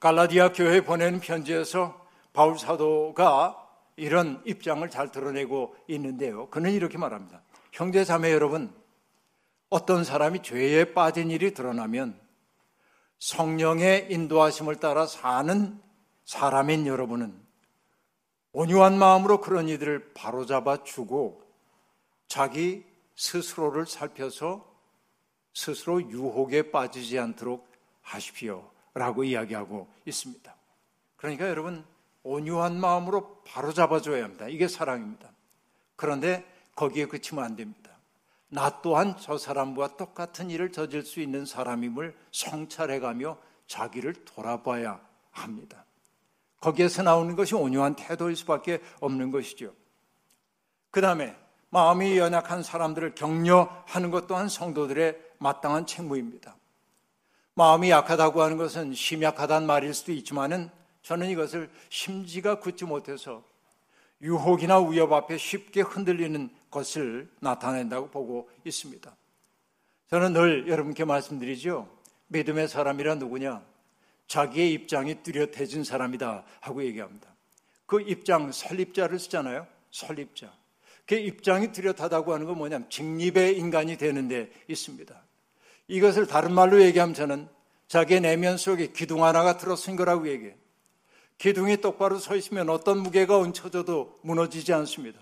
갈라디아 0.00 0.52
교회에 0.52 0.80
보내는 0.80 1.20
편지에서 1.20 2.04
바울 2.32 2.58
사도가 2.58 3.56
이런 3.96 4.42
입장을 4.44 4.88
잘 4.90 5.12
드러내고 5.12 5.76
있는데요. 5.86 6.48
그는 6.48 6.72
이렇게 6.72 6.98
말합니다. 6.98 7.42
형제 7.70 8.04
자매 8.04 8.32
여러분, 8.32 8.74
어떤 9.72 10.04
사람이 10.04 10.42
죄에 10.42 10.92
빠진 10.92 11.30
일이 11.30 11.54
드러나면 11.54 12.20
성령의 13.18 14.08
인도하심을 14.10 14.76
따라 14.76 15.06
사는 15.06 15.80
사람인 16.26 16.86
여러분은 16.86 17.34
온유한 18.52 18.98
마음으로 18.98 19.40
그런 19.40 19.70
이들을 19.70 20.12
바로잡아 20.12 20.84
주고 20.84 21.42
자기 22.28 22.84
스스로를 23.16 23.86
살펴서 23.86 24.70
스스로 25.54 26.02
유혹에 26.02 26.70
빠지지 26.70 27.18
않도록 27.18 27.66
하십시오. 28.02 28.70
라고 28.92 29.24
이야기하고 29.24 29.88
있습니다. 30.04 30.54
그러니까 31.16 31.48
여러분, 31.48 31.82
온유한 32.24 32.78
마음으로 32.78 33.40
바로잡아줘야 33.44 34.22
합니다. 34.24 34.48
이게 34.48 34.68
사랑입니다. 34.68 35.32
그런데 35.96 36.44
거기에 36.76 37.06
그치면 37.06 37.42
안 37.42 37.56
됩니다. 37.56 37.81
나 38.54 38.82
또한 38.82 39.16
저 39.18 39.38
사람과 39.38 39.96
똑같은 39.96 40.50
일을 40.50 40.72
저질 40.72 41.06
수 41.06 41.20
있는 41.20 41.46
사람임을 41.46 42.14
성찰해가며 42.32 43.38
자기를 43.66 44.26
돌아봐야 44.26 45.00
합니다. 45.30 45.86
거기에서 46.60 47.02
나오는 47.02 47.34
것이 47.34 47.54
온유한 47.54 47.96
태도일 47.96 48.36
수밖에 48.36 48.82
없는 49.00 49.30
것이죠. 49.30 49.72
그 50.90 51.00
다음에 51.00 51.34
마음이 51.70 52.18
연약한 52.18 52.62
사람들을 52.62 53.14
격려하는 53.14 54.10
것 54.10 54.26
또한 54.26 54.50
성도들의 54.50 55.18
마땅한 55.38 55.86
책무입니다. 55.86 56.54
마음이 57.54 57.88
약하다고 57.88 58.42
하는 58.42 58.58
것은 58.58 58.92
심약하다는 58.92 59.66
말일 59.66 59.94
수도 59.94 60.12
있지만은 60.12 60.70
저는 61.00 61.30
이것을 61.30 61.70
심지가 61.88 62.60
굳지 62.60 62.84
못해서 62.84 63.42
유혹이나 64.20 64.78
위협 64.78 65.10
앞에 65.10 65.38
쉽게 65.38 65.80
흔들리는 65.80 66.50
것을 66.72 67.30
나타낸다고 67.38 68.10
보고 68.10 68.50
있습니다. 68.64 69.16
저는 70.10 70.32
늘 70.32 70.68
여러분께 70.68 71.04
말씀드리죠. 71.04 71.88
믿음의 72.26 72.66
사람이란 72.66 73.20
누구냐? 73.20 73.64
자기의 74.26 74.72
입장이 74.72 75.22
뚜렷해진 75.22 75.84
사람이다 75.84 76.44
하고 76.60 76.82
얘기합니다. 76.84 77.32
그 77.86 78.00
입장 78.00 78.50
설립자를 78.50 79.18
쓰잖아요. 79.18 79.66
설립자. 79.90 80.52
그 81.06 81.14
입장이 81.14 81.72
뚜렷하다고 81.72 82.32
하는 82.32 82.46
건 82.46 82.58
뭐냐면 82.58 82.88
직립의 82.88 83.58
인간이 83.58 83.96
되는데 83.96 84.50
있습니다. 84.68 85.14
이것을 85.88 86.26
다른 86.26 86.52
말로 86.52 86.80
얘기하면 86.82 87.14
저는 87.14 87.48
자기의 87.88 88.22
내면 88.22 88.56
속에 88.56 88.88
기둥 88.88 89.24
하나가 89.24 89.58
들어선 89.58 89.96
거라고 89.96 90.28
얘기해요. 90.28 90.54
기둥이 91.36 91.78
똑바로 91.78 92.18
서 92.18 92.36
있으면 92.36 92.70
어떤 92.70 92.98
무게가 93.02 93.36
얹혀져도 93.38 94.20
무너지지 94.22 94.72
않습니다. 94.72 95.20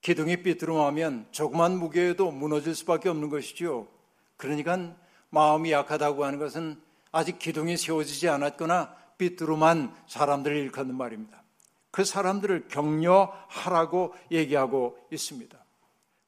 기둥이 0.00 0.42
삐뚤어하면 0.42 1.26
조그만 1.30 1.78
무게에도 1.78 2.30
무너질 2.30 2.74
수밖에 2.74 3.08
없는 3.08 3.28
것이죠. 3.30 3.88
그러니까 4.36 4.94
마음이 5.30 5.72
약하다고 5.72 6.24
하는 6.24 6.38
것은 6.38 6.80
아직 7.12 7.38
기둥이 7.38 7.76
세워지지 7.76 8.28
않았거나 8.28 8.94
삐뚤어만 9.18 9.94
사람들을 10.06 10.56
일컫는 10.56 10.94
말입니다. 10.94 11.42
그 11.90 12.04
사람들을 12.04 12.68
격려하라고 12.68 14.14
얘기하고 14.30 14.98
있습니다. 15.10 15.58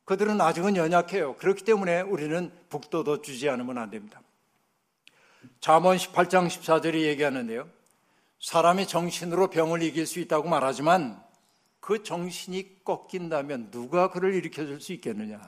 그들은 0.05 0.41
아직은 0.41 0.75
연약해요. 0.75 1.37
그렇기 1.37 1.65
때문에 1.65 2.01
우리는 2.01 2.51
북돋워 2.69 3.23
주지 3.23 3.49
않으면 3.49 3.79
안 3.79 3.91
됩니다. 3.91 4.21
잠언 5.61 5.97
18장 5.97 6.49
14절이 6.49 7.03
얘기하는데요. 7.03 7.69
사람이 8.41 8.89
정신으로 8.89 9.51
병을 9.51 9.83
이길 9.83 10.07
수 10.07 10.19
있다고 10.19 10.49
말하지만 10.49 11.23
그 11.81 12.03
정신이 12.03 12.85
꺾인다면 12.85 13.71
누가 13.71 14.11
그를 14.11 14.35
일으켜 14.35 14.67
줄 14.67 14.81
수 14.81 14.93
있겠느냐. 14.93 15.41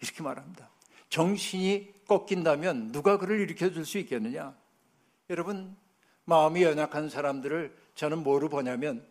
이렇게 0.00 0.22
말합니다. 0.22 0.70
정신이 1.08 1.92
꺾인다면 2.06 2.92
누가 2.92 3.18
그를 3.18 3.40
일으켜 3.40 3.70
줄 3.70 3.84
수 3.84 3.98
있겠느냐. 3.98 4.54
여러분, 5.30 5.76
마음이 6.24 6.62
연약한 6.62 7.08
사람들을 7.08 7.74
저는 7.94 8.22
뭐로 8.22 8.48
보냐면 8.48 9.06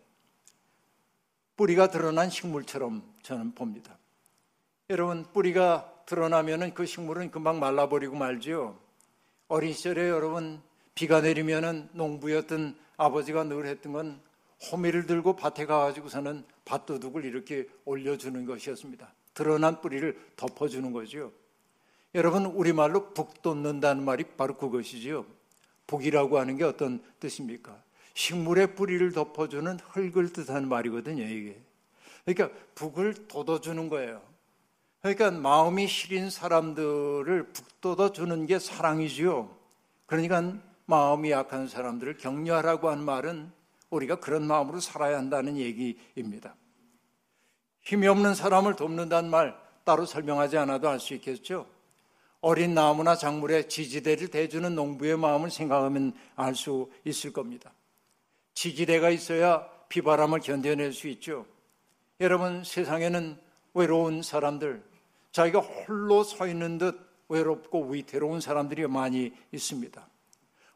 뿌리가 1.56 1.90
드러난 1.90 2.30
식물처럼 2.30 3.02
저는 3.22 3.54
봅니다. 3.54 3.98
여러분, 4.90 5.24
뿌리가 5.32 5.92
드러나면은 6.06 6.72
그 6.72 6.86
식물은 6.86 7.30
금방 7.30 7.58
말라버리고 7.58 8.16
말지요. 8.16 8.78
어린 9.48 9.72
시절에 9.72 10.08
여러분, 10.08 10.62
비가 10.94 11.20
내리면은 11.20 11.88
농부였던 11.92 12.78
아버지가 12.96 13.44
늘 13.44 13.66
했던 13.66 13.92
건 13.92 14.20
호미를 14.70 15.06
들고 15.06 15.36
밭에 15.36 15.66
가가지고서는 15.66 16.44
밭도둑을 16.68 17.24
이렇게 17.24 17.66
올려주는 17.86 18.44
것이었습니다. 18.44 19.12
드러난 19.32 19.80
뿌리를 19.80 20.18
덮어주는 20.36 20.92
거죠. 20.92 21.32
여러분, 22.14 22.44
우리말로 22.44 23.12
북 23.14 23.42
돋는다는 23.42 24.04
말이 24.04 24.24
바로 24.36 24.56
그것이지요. 24.56 25.24
북이라고 25.86 26.38
하는 26.38 26.56
게 26.56 26.64
어떤 26.64 27.02
뜻입니까? 27.20 27.82
식물의 28.14 28.74
뿌리를 28.74 29.10
덮어주는 29.12 29.78
흙을 29.78 30.32
뜻하는 30.32 30.68
말이거든요, 30.68 31.22
이게. 31.24 31.60
그러니까 32.24 32.56
북을 32.74 33.28
돋아주는 33.28 33.88
거예요. 33.88 34.20
그러니까 35.00 35.30
마음이 35.30 35.86
시린 35.86 36.28
사람들을 36.28 37.52
북돋아주는 37.52 38.46
게 38.46 38.58
사랑이지요. 38.58 39.56
그러니까 40.06 40.54
마음이 40.86 41.30
약한 41.30 41.68
사람들을 41.68 42.16
격려하라고 42.16 42.90
하는 42.90 43.04
말은 43.04 43.57
우리가 43.90 44.16
그런 44.20 44.46
마음으로 44.46 44.80
살아야 44.80 45.18
한다는 45.18 45.56
얘기입니다. 45.56 46.54
힘이 47.82 48.06
없는 48.08 48.34
사람을 48.34 48.76
돕는다는 48.76 49.30
말 49.30 49.58
따로 49.84 50.04
설명하지 50.04 50.58
않아도 50.58 50.88
알 50.88 51.00
수 51.00 51.14
있겠죠. 51.14 51.66
어린 52.40 52.74
나무나 52.74 53.16
작물에 53.16 53.66
지지대를 53.66 54.28
대주는 54.28 54.74
농부의 54.74 55.18
마음을 55.18 55.50
생각하면 55.50 56.12
알 56.36 56.54
수 56.54 56.90
있을 57.04 57.32
겁니다. 57.32 57.72
지지대가 58.54 59.10
있어야 59.10 59.68
비바람을 59.88 60.40
견뎌낼 60.40 60.92
수 60.92 61.08
있죠. 61.08 61.46
여러분, 62.20 62.62
세상에는 62.64 63.38
외로운 63.74 64.22
사람들, 64.22 64.84
자기가 65.32 65.60
홀로 65.60 66.22
서 66.22 66.46
있는 66.46 66.78
듯 66.78 66.98
외롭고 67.28 67.86
위태로운 67.88 68.40
사람들이 68.40 68.86
많이 68.86 69.32
있습니다. 69.52 70.06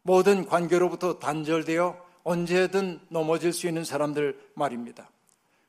모든 0.02 0.46
관계로부터 0.46 1.18
단절되어 1.18 2.11
언제든 2.24 3.00
넘어질 3.08 3.52
수 3.52 3.66
있는 3.66 3.84
사람들 3.84 4.38
말입니다. 4.54 5.10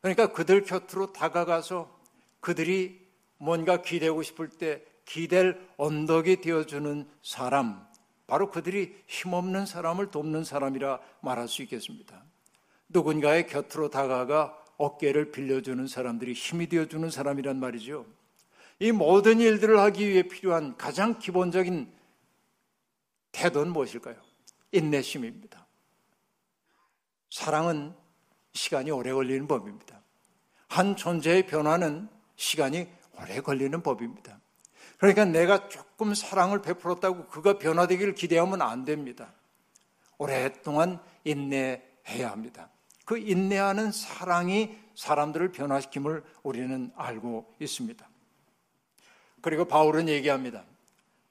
그러니까 0.02 0.32
그들 0.32 0.64
곁으로 0.64 1.14
다가가서 1.14 2.00
그들이 2.40 3.00
뭔가 3.38 3.82
기대고 3.82 4.22
싶을 4.24 4.50
때 4.50 4.84
기댈 5.06 5.60
언덕이 5.78 6.42
되어주는 6.42 7.08
사람, 7.22 7.86
바로 8.28 8.50
그들이 8.50 8.96
힘없는 9.08 9.66
사람을 9.66 10.12
돕는 10.12 10.44
사람이라 10.44 11.00
말할 11.22 11.48
수 11.48 11.62
있겠습니다. 11.64 12.24
누군가의 12.90 13.48
곁으로 13.48 13.90
다가가 13.90 14.58
어깨를 14.78 15.32
빌려주는 15.32 15.88
사람들이 15.88 16.34
힘이 16.34 16.68
되어주는 16.68 17.10
사람이란 17.10 17.60
말이죠. 17.60 18.06
이 18.80 18.92
모든 18.92 19.40
일들을 19.40 19.80
하기 19.80 20.10
위해 20.10 20.24
필요한 20.24 20.78
가장 20.78 21.20
기본적인 21.20 21.92
태도는 23.32 23.72
무엇일까요? 23.72 24.16
인내심입니다. 24.72 25.63
사랑은 27.34 27.96
시간이 28.54 28.92
오래 28.92 29.12
걸리는 29.12 29.48
법입니다. 29.48 30.00
한 30.68 30.96
존재의 30.96 31.48
변화는 31.48 32.08
시간이 32.36 32.88
오래 33.20 33.42
걸리는 33.42 33.82
법입니다. 33.82 34.40
그러니까 35.00 35.26
내가 35.26 35.68
조금 35.68 36.14
사랑을 36.14 36.62
베풀었다고 36.62 37.26
그가 37.30 37.58
변화되기를 37.58 38.14
기대하면 38.14 38.62
안 38.62 38.86
됩니다. 38.86 39.34
오랫동안 40.20 41.00
인내해야 41.24 42.30
합니다. 42.30 42.70
그 43.04 43.18
인내하는 43.18 43.92
사랑이 43.92 44.78
사람들을 44.94 45.54
변화시킴을 45.54 46.24
우리는 46.44 46.92
알고 46.96 47.52
있습니다. 47.60 48.08
그리고 49.42 49.66
바울은 49.66 50.08
얘기합니다. 50.08 50.66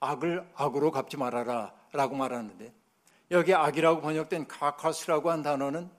악을 0.01 0.51
악으로 0.57 0.91
갚지 0.91 1.17
말아라 1.17 1.73
라고 1.93 2.17
말하는데 2.17 2.82
여기 3.33 3.55
악이라고 3.55 4.03
번역된 4.03 4.47
카카스라고 4.47 5.31
한 5.31 5.43
단어는 5.43 5.91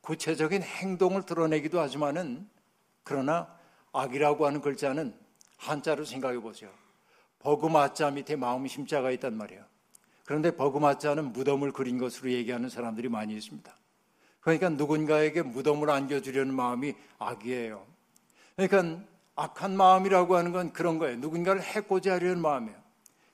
구체적인 0.00 0.62
행동을 0.62 1.26
드러내기도 1.26 1.80
하지만은 1.80 2.48
그러나 3.04 3.54
악이라고 3.92 4.46
하는 4.46 4.62
글자는 4.62 5.14
한자로 5.58 6.06
생각해 6.06 6.40
보세요. 6.40 6.70
버그마자 7.40 8.10
밑에 8.10 8.36
마음 8.36 8.66
심자가 8.66 9.10
있단 9.10 9.36
말이에요. 9.36 9.62
그런데 10.24 10.50
않은 10.56 11.32
무덤을 11.32 11.72
그린 11.72 11.98
것으로 11.98 12.30
얘기하는 12.30 12.70
사람들이 12.70 13.10
많이 13.10 13.34
있습니다. 13.34 13.70
그러니까 14.40 14.70
누군가에게 14.70 15.42
무덤을 15.42 15.90
안겨주려는 15.90 16.54
마음이 16.54 16.94
악이에요. 17.18 17.86
그러니까 18.56 19.04
악한 19.36 19.76
마음이라고 19.76 20.36
하는 20.36 20.52
건 20.52 20.72
그런 20.72 20.98
거예요. 20.98 21.18
누군가를 21.18 21.62
해코지 21.62 22.08
하려는 22.08 22.40
마음이에요. 22.40 22.78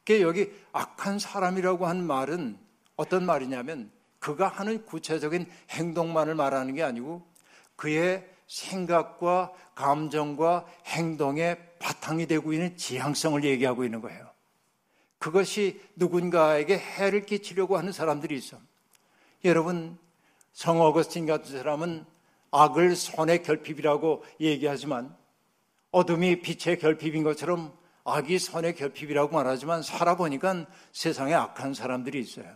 그 0.04 0.20
여기 0.20 0.52
악한 0.72 1.20
사람이라고 1.20 1.86
하는 1.86 2.04
말은 2.04 2.63
어떤 2.96 3.26
말이냐면 3.26 3.90
그가 4.18 4.48
하는 4.48 4.84
구체적인 4.84 5.46
행동만을 5.70 6.34
말하는 6.34 6.74
게 6.74 6.82
아니고 6.82 7.26
그의 7.76 8.26
생각과 8.46 9.52
감정과 9.74 10.66
행동의 10.86 11.58
바탕이 11.78 12.26
되고 12.26 12.52
있는 12.52 12.76
지향성을 12.76 13.44
얘기하고 13.44 13.84
있는 13.84 14.00
거예요. 14.00 14.30
그것이 15.18 15.80
누군가에게 15.96 16.78
해를 16.78 17.24
끼치려고 17.24 17.76
하는 17.76 17.92
사람들이 17.92 18.36
있어. 18.36 18.58
여러분, 19.44 19.98
성 20.52 20.80
어거스틴 20.80 21.26
같은 21.26 21.56
사람은 21.56 22.04
악을 22.50 22.94
선의 22.94 23.42
결핍이라고 23.42 24.24
얘기하지만 24.40 25.16
어둠이 25.90 26.40
빛의 26.40 26.78
결핍인 26.78 27.24
것처럼 27.24 27.76
악이 28.04 28.38
선의 28.38 28.74
결핍이라고 28.74 29.34
말하지만 29.34 29.82
살아보니까 29.82 30.66
세상에 30.92 31.34
악한 31.34 31.74
사람들이 31.74 32.20
있어요. 32.20 32.46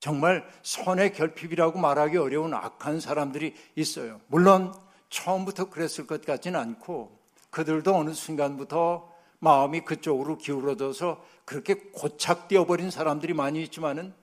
정말 0.00 0.48
선의 0.62 1.12
결핍이라고 1.12 1.78
말하기 1.78 2.16
어려운 2.16 2.54
악한 2.54 3.00
사람들이 3.00 3.54
있어요. 3.76 4.20
물론 4.28 4.74
처음부터 5.10 5.68
그랬을 5.68 6.06
것 6.06 6.24
같지는 6.24 6.58
않고 6.58 7.18
그들도 7.50 7.94
어느 7.94 8.14
순간부터 8.14 9.10
마음이 9.40 9.82
그쪽으로 9.82 10.38
기울어져서 10.38 11.22
그렇게 11.44 11.74
고착되어 11.74 12.64
버린 12.66 12.90
사람들이 12.90 13.34
많이 13.34 13.62
있지만은 13.62 14.14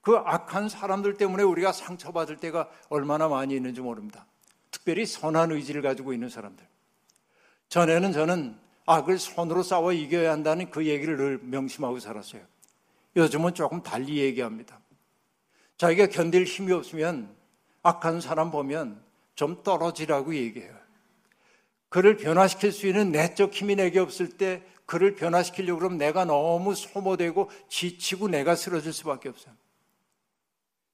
그 0.00 0.16
악한 0.16 0.68
사람들 0.68 1.16
때문에 1.16 1.42
우리가 1.42 1.72
상처받을 1.72 2.36
때가 2.38 2.68
얼마나 2.88 3.28
많이 3.28 3.54
있는지 3.54 3.80
모릅니다. 3.80 4.26
특별히 4.70 5.06
선한 5.06 5.52
의지를 5.52 5.82
가지고 5.82 6.12
있는 6.12 6.28
사람들. 6.28 6.66
전에는 7.68 8.12
저는 8.12 8.58
악을 8.86 9.18
손으로 9.18 9.62
싸워 9.62 9.92
이겨야 9.92 10.32
한다는 10.32 10.70
그 10.70 10.86
얘기를 10.86 11.16
늘 11.16 11.38
명심하고 11.42 12.00
살았어요. 12.00 12.42
요즘은 13.16 13.54
조금 13.54 13.82
달리 13.82 14.18
얘기합니다. 14.18 14.81
자기가 15.76 16.06
견딜 16.06 16.44
힘이 16.44 16.72
없으면 16.72 17.34
악한 17.82 18.20
사람 18.20 18.50
보면 18.50 19.02
좀 19.34 19.62
떨어지라고 19.62 20.34
얘기해요. 20.34 20.74
그를 21.88 22.16
변화시킬 22.16 22.72
수 22.72 22.86
있는 22.86 23.12
내적 23.12 23.52
힘이 23.52 23.76
내게 23.76 23.98
없을 23.98 24.28
때 24.30 24.62
그를 24.86 25.14
변화시키려고 25.14 25.78
그러면 25.78 25.98
내가 25.98 26.24
너무 26.24 26.74
소모되고 26.74 27.50
지치고 27.68 28.28
내가 28.28 28.54
쓰러질 28.54 28.92
수밖에 28.92 29.28
없어요. 29.28 29.54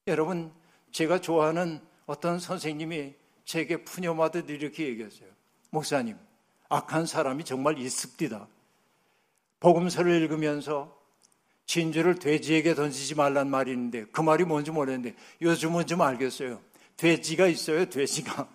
여러분, 0.07 0.53
제가 0.91 1.21
좋아하는 1.21 1.81
어떤 2.07 2.39
선생님이 2.39 3.15
제게 3.45 3.85
푸념하듯 3.85 4.51
이렇게 4.51 4.87
얘기했어요. 4.87 5.29
목사님, 5.71 6.17
악한 6.69 7.07
사람이 7.07 7.45
정말 7.45 7.79
있습니다. 7.79 8.49
복음서를 9.61 10.23
읽으면서 10.23 10.98
진주를 11.69 12.19
돼지에게 12.19 12.75
던지지 12.75 13.15
말란 13.15 13.51
말이 13.51 13.71
있는데 13.73 14.07
그 14.07 14.23
말이 14.23 14.45
뭔지 14.45 14.71
모르는데 14.71 15.15
요즘은 15.43 15.87
좀 15.87 16.01
알겠어요. 16.01 16.61
돼지가 16.97 17.47
있어요, 17.47 17.85
돼지가. 17.85 18.49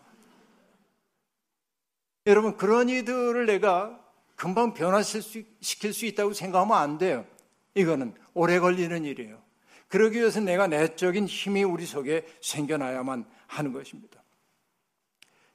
여러분, 2.25 2.57
그런 2.57 2.89
이들을 2.89 3.45
내가 3.45 3.99
금방 4.35 4.73
변화시킬 4.73 5.93
수 5.93 6.05
있다고 6.07 6.33
생각하면 6.33 6.75
안 6.75 6.97
돼요. 6.97 7.25
이거는 7.75 8.15
오래 8.33 8.59
걸리는 8.59 9.05
일이에요. 9.05 9.41
그러기 9.89 10.19
위해서 10.19 10.39
내가 10.39 10.65
내적인 10.65 11.27
힘이 11.27 11.63
우리 11.63 11.85
속에 11.85 12.25
생겨나야만 12.41 13.25
하는 13.45 13.73
것입니다. 13.73 14.23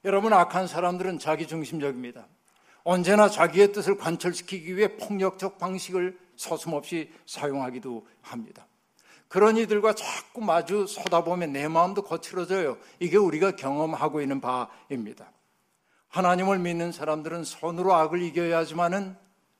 여러분, 0.05 0.31
악한 0.31 0.67
사람들은 0.67 1.19
자기 1.19 1.45
중심적입니다. 1.45 2.25
언제나 2.83 3.27
자기의 3.27 3.73
뜻을 3.73 3.97
관철시키기 3.97 4.77
위해 4.77 4.95
폭력적 4.95 5.57
방식을 5.57 6.28
서슴없이 6.39 7.11
사용하기도 7.25 8.07
합니다. 8.21 8.65
그런 9.27 9.57
이들과 9.57 9.93
자꾸 9.93 10.41
마주 10.41 10.87
서다 10.87 11.25
보면 11.25 11.51
내 11.51 11.67
마음도 11.67 12.01
거칠어져요. 12.01 12.77
이게 12.99 13.17
우리가 13.17 13.57
경험하고 13.57 14.21
있는 14.21 14.39
바입니다. 14.39 15.31
하나님을 16.07 16.57
믿는 16.59 16.93
사람들은 16.93 17.43
선으로 17.43 17.93
악을 17.93 18.21
이겨야 18.21 18.59
하지만은 18.59 19.17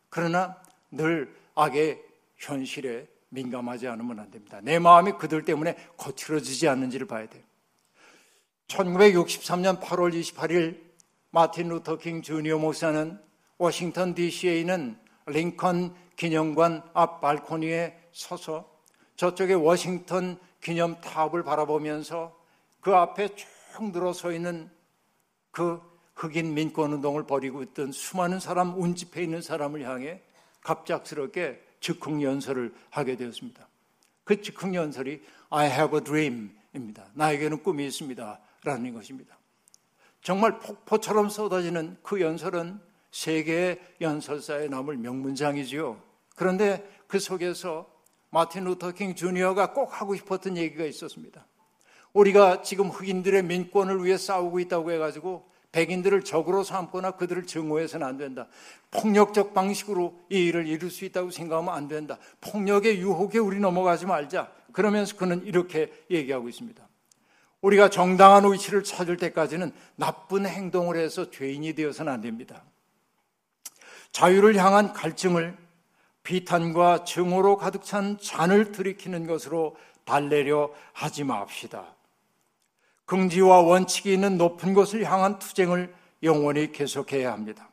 그러나 0.09 0.55
늘 0.89 1.35
악의 1.53 2.01
현실에 2.37 3.07
민감하지 3.27 3.87
않으면 3.89 4.17
안 4.17 4.31
됩니다. 4.31 4.59
내 4.63 4.79
마음이 4.79 5.11
그들 5.19 5.43
때문에 5.43 5.75
거칠어지지 5.97 6.69
않는지를 6.69 7.05
봐야 7.07 7.27
돼요. 7.27 7.43
1963년 8.67 9.81
8월 9.81 10.17
28일 10.17 10.79
마틴 11.29 11.67
루터 11.67 11.97
킹 11.97 12.21
주니어 12.21 12.57
목사는 12.57 13.19
워싱턴 13.57 14.15
DC에 14.15 14.61
있는 14.61 14.97
링컨 15.27 15.93
기념관 16.19 16.83
앞 16.93 17.21
발코니에 17.21 17.97
서서 18.11 18.69
저쪽에 19.15 19.53
워싱턴 19.53 20.37
기념탑을 20.61 21.43
바라보면서 21.43 22.37
그 22.81 22.93
앞에 22.93 23.29
쭉 23.35 23.93
들어서 23.93 24.33
있는 24.33 24.69
그 25.51 25.79
흑인 26.15 26.53
민권 26.53 26.91
운동을 26.91 27.23
벌이고 27.23 27.63
있던 27.63 27.93
수많은 27.93 28.41
사람 28.41 28.77
운집해 28.77 29.23
있는 29.23 29.41
사람을 29.41 29.87
향해 29.87 30.21
갑작스럽게 30.61 31.63
즉흥 31.79 32.21
연설을 32.21 32.73
하게 32.89 33.15
되었습니다. 33.15 33.65
그 34.25 34.41
즉흥 34.41 34.75
연설이 34.75 35.23
I 35.49 35.71
have 35.71 35.97
a 35.97 36.03
dream입니다. 36.03 37.11
나에게는 37.13 37.63
꿈이 37.63 37.85
있습니다. 37.87 38.39
라는 38.65 38.93
것입니다. 38.93 39.37
정말 40.21 40.59
폭포처럼 40.59 41.29
쏟아지는 41.29 41.95
그 42.03 42.19
연설은 42.19 42.81
세계의 43.11 43.79
연설사에 44.01 44.67
남을 44.67 44.97
명문장이지요. 44.97 46.08
그런데 46.39 46.89
그 47.07 47.19
속에서 47.19 47.85
마틴 48.29 48.63
루터 48.63 48.93
킹 48.93 49.13
주니어가 49.13 49.73
꼭 49.73 49.99
하고 49.99 50.15
싶었던 50.15 50.55
얘기가 50.55 50.85
있었습니다. 50.85 51.45
우리가 52.13 52.61
지금 52.61 52.87
흑인들의 52.87 53.43
민권을 53.43 54.05
위해 54.05 54.17
싸우고 54.17 54.61
있다고 54.61 54.89
해가지고 54.93 55.49
백인들을 55.73 56.23
적으로 56.23 56.63
삼거나 56.63 57.11
그들을 57.11 57.45
증오해서는 57.45 58.07
안 58.07 58.15
된다. 58.15 58.47
폭력적 58.89 59.53
방식으로 59.53 60.17
이 60.29 60.45
일을 60.45 60.65
이룰 60.65 60.89
수 60.89 61.03
있다고 61.03 61.29
생각하면 61.29 61.73
안 61.73 61.89
된다. 61.89 62.17
폭력의 62.39 62.99
유혹에 62.99 63.37
우리 63.37 63.59
넘어가지 63.59 64.05
말자. 64.05 64.49
그러면서 64.71 65.17
그는 65.17 65.45
이렇게 65.45 65.91
얘기하고 66.09 66.47
있습니다. 66.47 66.87
우리가 67.59 67.89
정당한 67.89 68.49
위치를 68.49 68.85
찾을 68.85 69.17
때까지는 69.17 69.73
나쁜 69.97 70.45
행동을 70.45 70.95
해서 70.95 71.29
죄인이 71.29 71.73
되어서는 71.73 72.13
안 72.13 72.21
됩니다. 72.21 72.63
자유를 74.13 74.55
향한 74.55 74.93
갈증을 74.93 75.67
비탄과 76.29 77.05
증오로 77.05 77.57
가득 77.57 77.83
찬 77.83 78.19
잔을 78.19 78.71
들이키는 78.71 79.25
것으로 79.25 79.75
달래려 80.03 80.69
하지 80.93 81.23
맙시다. 81.23 81.95
긍지와 83.05 83.61
원칙이 83.61 84.13
있는 84.13 84.37
높은 84.37 84.75
곳을 84.75 85.11
향한 85.11 85.39
투쟁을 85.39 85.91
영원히 86.21 86.71
계속해야 86.71 87.31
합니다. 87.31 87.67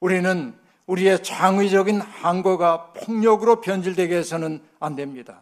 우리는 0.00 0.54
우리의 0.84 1.22
창의적인 1.22 2.02
항거가 2.02 2.92
폭력으로 2.92 3.62
변질되게 3.62 4.16
해서는 4.16 4.62
안 4.78 4.94
됩니다. 4.94 5.40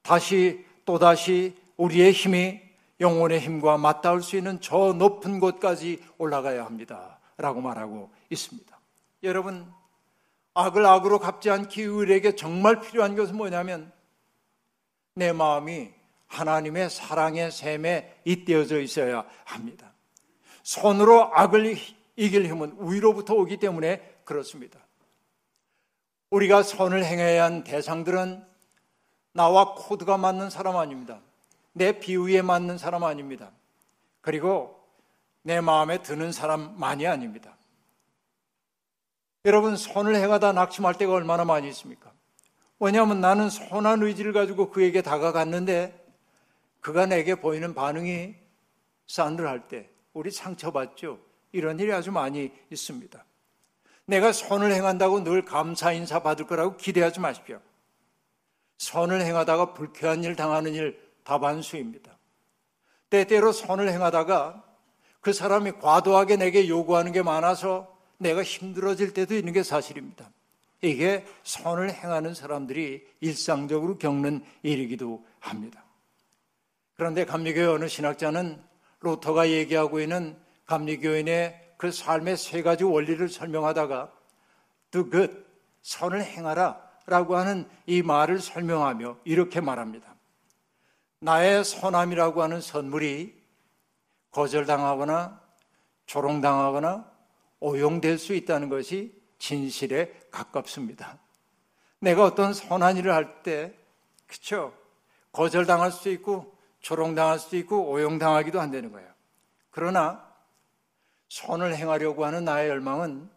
다시 0.00 0.64
또다시 0.86 1.54
우리의 1.76 2.12
힘이 2.12 2.62
영혼의 2.98 3.40
힘과 3.40 3.76
맞닿을 3.76 4.22
수 4.22 4.38
있는 4.38 4.58
저 4.62 4.94
높은 4.94 5.38
곳까지 5.38 6.02
올라가야 6.16 6.64
합니다. 6.64 7.18
라고 7.36 7.60
말하고 7.60 8.10
있습니다. 8.30 8.74
여러분, 9.22 9.70
악을 10.56 10.86
악으로 10.86 11.18
갚지 11.18 11.50
않기 11.50 11.84
우리에게 11.84 12.34
정말 12.34 12.80
필요한 12.80 13.14
것은 13.14 13.36
뭐냐면 13.36 13.92
내 15.14 15.32
마음이 15.32 15.90
하나님의 16.28 16.88
사랑의 16.88 17.52
샘에 17.52 18.20
잇대어져 18.24 18.80
있어야 18.80 19.26
합니다. 19.44 19.92
손으로 20.62 21.30
악을 21.34 21.76
이길 22.16 22.46
힘은 22.46 22.76
위로부터 22.80 23.34
오기 23.34 23.58
때문에 23.58 24.20
그렇습니다. 24.24 24.80
우리가 26.30 26.62
선을 26.62 27.04
행해야 27.04 27.44
한 27.44 27.62
대상들은 27.62 28.42
나와 29.32 29.74
코드가 29.74 30.16
맞는 30.16 30.48
사람 30.48 30.78
아닙니다. 30.78 31.20
내 31.72 31.98
비위에 32.00 32.40
맞는 32.40 32.78
사람 32.78 33.04
아닙니다. 33.04 33.50
그리고 34.22 34.82
내 35.42 35.60
마음에 35.60 36.02
드는 36.02 36.32
사람만이 36.32 37.06
아닙니다. 37.06 37.55
여러분, 39.46 39.76
손을 39.76 40.16
행하다 40.16 40.54
낙심할 40.54 40.98
때가 40.98 41.12
얼마나 41.12 41.44
많이 41.44 41.68
있습니까? 41.68 42.12
왜냐하면 42.80 43.20
나는 43.20 43.48
선한 43.48 44.02
의지를 44.02 44.32
가지고 44.32 44.70
그에게 44.70 45.02
다가갔는데 45.02 46.04
그가 46.80 47.06
내게 47.06 47.36
보이는 47.36 47.72
반응이 47.72 48.34
싸늘할 49.06 49.68
때 49.68 49.88
우리 50.12 50.32
상처받죠. 50.32 51.20
이런 51.52 51.78
일이 51.78 51.92
아주 51.92 52.10
많이 52.10 52.50
있습니다. 52.70 53.24
내가 54.06 54.32
선을 54.32 54.72
행한다고 54.72 55.22
늘 55.22 55.44
감사 55.44 55.92
인사 55.92 56.18
받을 56.24 56.48
거라고 56.48 56.76
기대하지 56.76 57.20
마십시오. 57.20 57.60
선을 58.78 59.22
행하다가 59.22 59.74
불쾌한 59.74 60.24
일 60.24 60.34
당하는 60.34 60.74
일 60.74 61.00
다반수입니다. 61.22 62.18
때때로 63.10 63.52
선을 63.52 63.90
행하다가 63.90 64.64
그 65.20 65.32
사람이 65.32 65.72
과도하게 65.80 66.36
내게 66.36 66.68
요구하는 66.68 67.12
게 67.12 67.22
많아서 67.22 67.95
내가 68.18 68.42
힘들어질 68.42 69.12
때도 69.12 69.34
있는 69.34 69.52
게 69.52 69.62
사실입니다. 69.62 70.30
이게 70.82 71.26
선을 71.42 71.92
행하는 71.92 72.34
사람들이 72.34 73.06
일상적으로 73.20 73.98
겪는 73.98 74.44
일이기도 74.62 75.24
합니다. 75.40 75.84
그런데 76.96 77.24
감리교회 77.24 77.66
어느 77.66 77.88
신학자는 77.88 78.62
로터가 79.00 79.50
얘기하고 79.50 80.00
있는 80.00 80.36
감리교인의 80.66 81.74
그 81.76 81.92
삶의 81.92 82.36
세 82.36 82.62
가지 82.62 82.84
원리를 82.84 83.28
설명하다가 83.28 84.12
do 84.90 85.10
good, 85.10 85.44
선을 85.82 86.24
행하라 86.24 86.80
라고 87.06 87.36
하는 87.36 87.68
이 87.86 88.02
말을 88.02 88.40
설명하며 88.40 89.18
이렇게 89.24 89.60
말합니다. 89.60 90.14
나의 91.20 91.64
선함이라고 91.64 92.42
하는 92.42 92.60
선물이 92.60 93.34
거절당하거나 94.32 95.40
조롱당하거나 96.06 97.15
오용될 97.60 98.18
수 98.18 98.34
있다는 98.34 98.68
것이 98.68 99.14
진실에 99.38 100.12
가깝습니다. 100.30 101.18
내가 102.00 102.24
어떤 102.24 102.52
선한 102.52 102.96
일을 102.98 103.12
할 103.12 103.42
때, 103.42 103.74
그쵸? 104.26 104.74
거절당할 105.32 105.92
수도 105.92 106.10
있고, 106.10 106.56
조롱당할 106.80 107.38
수도 107.38 107.56
있고, 107.56 107.90
오용당하기도 107.90 108.60
한다는 108.60 108.92
거예요. 108.92 109.10
그러나, 109.70 110.26
선을 111.28 111.74
행하려고 111.74 112.24
하는 112.24 112.44
나의 112.44 112.68
열망은 112.68 113.28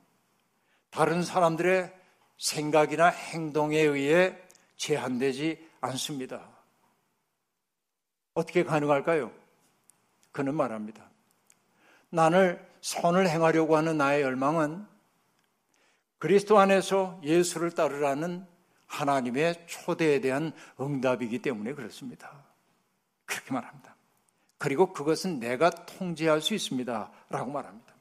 다른 0.89 1.23
사람들의 1.23 1.93
생각이나 2.37 3.07
행동에 3.07 3.79
의해 3.79 4.37
제한되지 4.77 5.69
않습니다. 5.81 6.47
어떻게 8.33 8.63
가능할까요? 8.63 9.31
그는 10.31 10.55
말합니다. 10.55 11.09
나를 12.09 12.68
선을 12.81 13.29
행하려고 13.29 13.77
하는 13.77 13.97
나의 13.97 14.21
열망은 14.21 14.85
그리스도 16.17 16.59
안에서 16.59 17.19
예수를 17.23 17.71
따르라는 17.71 18.45
하나님의 18.87 19.65
초대에 19.67 20.19
대한 20.19 20.51
응답이기 20.79 21.41
때문에 21.41 21.73
그렇습니다. 21.73 22.43
그렇게 23.25 23.53
말합니다. 23.53 23.95
그리고 24.57 24.91
그것은 24.91 25.39
내가 25.39 25.69
통제할 25.69 26.41
수 26.41 26.53
있습니다. 26.53 27.11
라고 27.29 27.51
말합니다. 27.51 27.93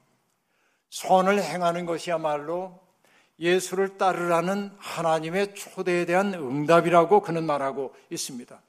선을 0.90 1.42
행하는 1.42 1.86
것이야말로 1.86 2.80
예수를 3.38 3.98
따르라는 3.98 4.72
하나님의 4.78 5.54
초대에 5.54 6.04
대한 6.06 6.34
응답이라고 6.34 7.20
그는 7.20 7.44
말하고 7.44 7.94
있습니다. 8.10 8.60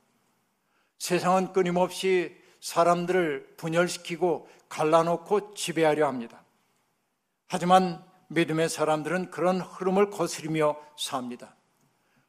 세상은 0.99 1.53
끊임없이 1.53 2.37
사람들을 2.59 3.55
분열시키고 3.57 4.49
갈라놓고 4.69 5.53
지배하려 5.55 6.07
합니다. 6.07 6.43
하지만 7.47 8.03
믿음의 8.27 8.69
사람들은 8.69 9.31
그런 9.31 9.59
흐름을 9.59 10.11
거스리며 10.11 10.77
삽니다. 10.95 11.55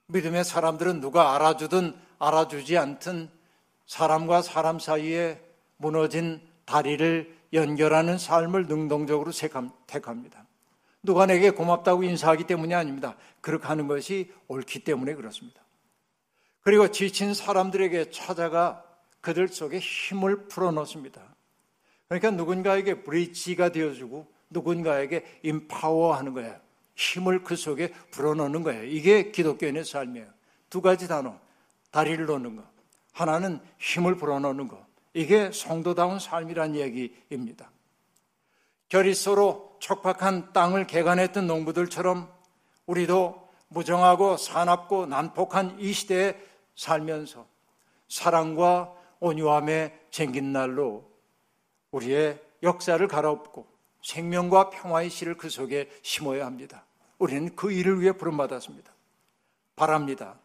믿음의 0.07 0.45
사람들은 0.45 1.01
누가 1.01 1.35
알아주든 1.35 1.95
알아주지 2.19 2.77
않든 2.79 3.31
사람과 3.87 4.43
사람 4.43 4.79
사이에 4.79 5.41
무너진 5.77 6.41
다리를 6.65 7.37
연결하는 7.53 8.19
삶을 8.19 8.67
능동적으로 8.67 9.33
택합니다. 9.87 10.47
누가 11.03 11.27
내게 11.27 11.51
고맙다고 11.51 12.03
인사하기 12.03 12.45
때문이 12.45 12.75
아닙니다. 12.75 13.17
그렇게 13.41 13.67
하는 13.67 13.89
것이 13.89 14.33
옳기 14.49 14.85
때문에 14.85 15.15
그렇습니다. 15.15 15.61
그리고 16.63 16.89
지친 16.89 17.35
사람들에게 17.35 18.11
찾아가 18.11 18.85
그들 19.21 19.49
속에 19.49 19.79
힘을 19.79 20.49
풀어넣습니다. 20.49 21.23
그러니까 22.11 22.33
누군가에게 22.33 23.03
브리지가 23.05 23.71
되어주고 23.71 24.27
누군가에게 24.51 25.25
임파워하는 25.45 26.35
거예요. 26.35 26.59
힘을 26.97 27.45
그 27.45 27.55
속에 27.55 27.93
불어넣는 28.11 28.65
거예요. 28.65 28.83
이게 28.83 29.31
기독교인의 29.31 29.85
삶이에요. 29.85 30.27
두 30.69 30.83
가지 30.83 31.07
단어. 31.07 31.39
다리를 31.93 32.27
놓는 32.27 32.57
거. 32.57 32.65
하나는 33.13 33.61
힘을 33.79 34.17
불어넣는 34.17 34.67
거. 34.67 34.85
이게 35.15 35.53
성도다운 35.53 36.19
삶이란 36.19 36.75
얘기입니다. 36.75 37.71
결이 38.89 39.15
서로 39.15 39.77
척박한 39.81 40.53
땅을 40.53 40.89
개간했던 40.89 41.47
농부들처럼 41.47 42.29
우리도 42.87 43.49
무정하고 43.69 44.37
사납고 44.37 45.07
난폭한 45.07 45.79
이 45.79 45.93
시대에 45.93 46.37
살면서 46.75 47.47
사랑과 48.09 48.93
온유함에 49.21 49.97
쟁긴 50.11 50.53
날로 50.53 51.10
우리의 51.93 52.41
역사를 52.63 53.07
갈아엎고 53.07 53.67
생명과 54.03 54.71
평화의 54.71 55.11
씨를 55.11 55.37
그 55.37 55.49
속에 55.49 55.91
심어야 56.03 56.47
합니다. 56.47 56.85
우리는 57.19 57.55
그 57.55 57.73
일을 57.73 58.01
위해 58.01 58.13
부름받았습니다. 58.13 58.93
바랍니다. 59.77 60.39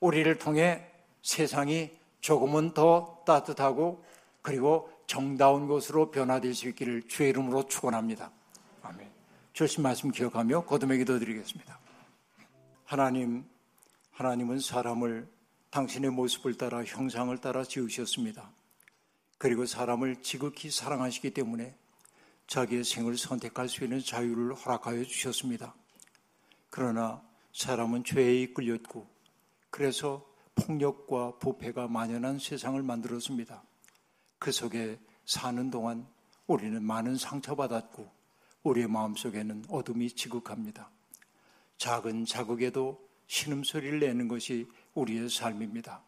우리를 0.00 0.38
통해 0.38 0.86
세상이 1.22 1.90
조금은 2.20 2.74
더 2.74 3.22
따뜻하고 3.26 4.04
그리고 4.42 4.90
정다운 5.06 5.66
곳으로 5.66 6.10
변화될 6.10 6.54
수 6.54 6.68
있기를 6.68 7.08
주의 7.08 7.30
이름으로 7.30 7.66
축원합니다. 7.66 8.30
아멘. 8.82 9.10
주신 9.52 9.82
말씀 9.82 10.10
기억하며 10.10 10.64
거듭의 10.64 10.98
기도 10.98 11.18
드리겠습니다. 11.18 11.78
하나님, 12.84 13.44
하나님은 14.12 14.60
사람을 14.60 15.28
당신의 15.70 16.10
모습을 16.10 16.56
따라 16.56 16.82
형상을 16.84 17.36
따라 17.38 17.64
지으셨습니다. 17.64 18.50
그리고 19.38 19.66
사람을 19.66 20.16
지극히 20.22 20.70
사랑하시기 20.70 21.30
때문에 21.30 21.76
자기의 22.48 22.82
생을 22.82 23.16
선택할 23.16 23.68
수 23.68 23.84
있는 23.84 24.00
자유를 24.00 24.54
허락하여 24.54 25.04
주셨습니다. 25.04 25.74
그러나 26.70 27.22
사람은 27.52 28.04
죄에 28.04 28.42
이끌렸고 28.42 29.08
그래서 29.70 30.26
폭력과 30.54 31.38
부패가 31.38 31.88
만연한 31.88 32.38
세상을 32.38 32.82
만들었습니다. 32.82 33.62
그 34.38 34.50
속에 34.50 34.98
사는 35.24 35.70
동안 35.70 36.06
우리는 36.46 36.82
많은 36.82 37.16
상처받았고 37.16 38.10
우리의 38.64 38.88
마음속에는 38.88 39.66
어둠이 39.68 40.10
지극합니다. 40.10 40.90
작은 41.76 42.24
자극에도 42.24 43.08
신음소리를 43.28 44.00
내는 44.00 44.26
것이 44.26 44.68
우리의 44.94 45.28
삶입니다. 45.28 46.02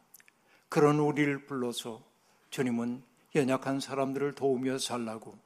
그런 0.68 0.98
우리를 0.98 1.46
불러서 1.46 2.02
주님은 2.50 3.04
연약한 3.34 3.80
사람들을 3.80 4.34
도우며 4.34 4.78
살라고 4.78 5.38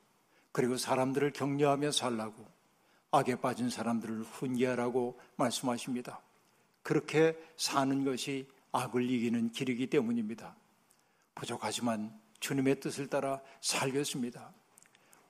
그리고 0.53 0.77
사람들을 0.77 1.33
격려하며 1.33 1.91
살라고 1.91 2.47
악에 3.11 3.37
빠진 3.37 3.71
사람들을 3.71 4.23
훈계하라고 4.23 5.21
말씀하십니다. 5.37 6.21
그렇게 6.83 7.37
사는 7.57 8.05
것이 8.05 8.49
악을 8.73 9.09
이기는 9.09 9.53
길이기 9.53 9.89
때문입니다. 9.89 10.57
부족하지만 11.35 12.19
주님의 12.41 12.81
뜻을 12.81 13.09
따라 13.09 13.41
살겠습니다. 13.61 14.53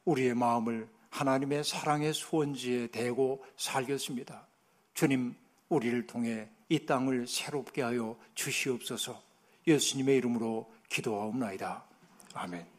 우리의 0.05 0.35
마음을 0.35 0.89
하나님의 1.11 1.63
사랑의 1.65 2.13
수원지에 2.13 2.89
대고 2.89 3.45
살겠습니다. 3.57 4.47
주님, 4.95 5.35
우리를 5.69 6.07
통해 6.07 6.49
이 6.69 6.87
땅을 6.87 7.27
새롭게 7.27 7.83
하여 7.83 8.19
주시옵소서 8.35 9.23
예수님의 9.67 10.17
이름으로 10.17 10.73
기도하옵나이다. 10.89 11.85
아멘. 12.35 12.74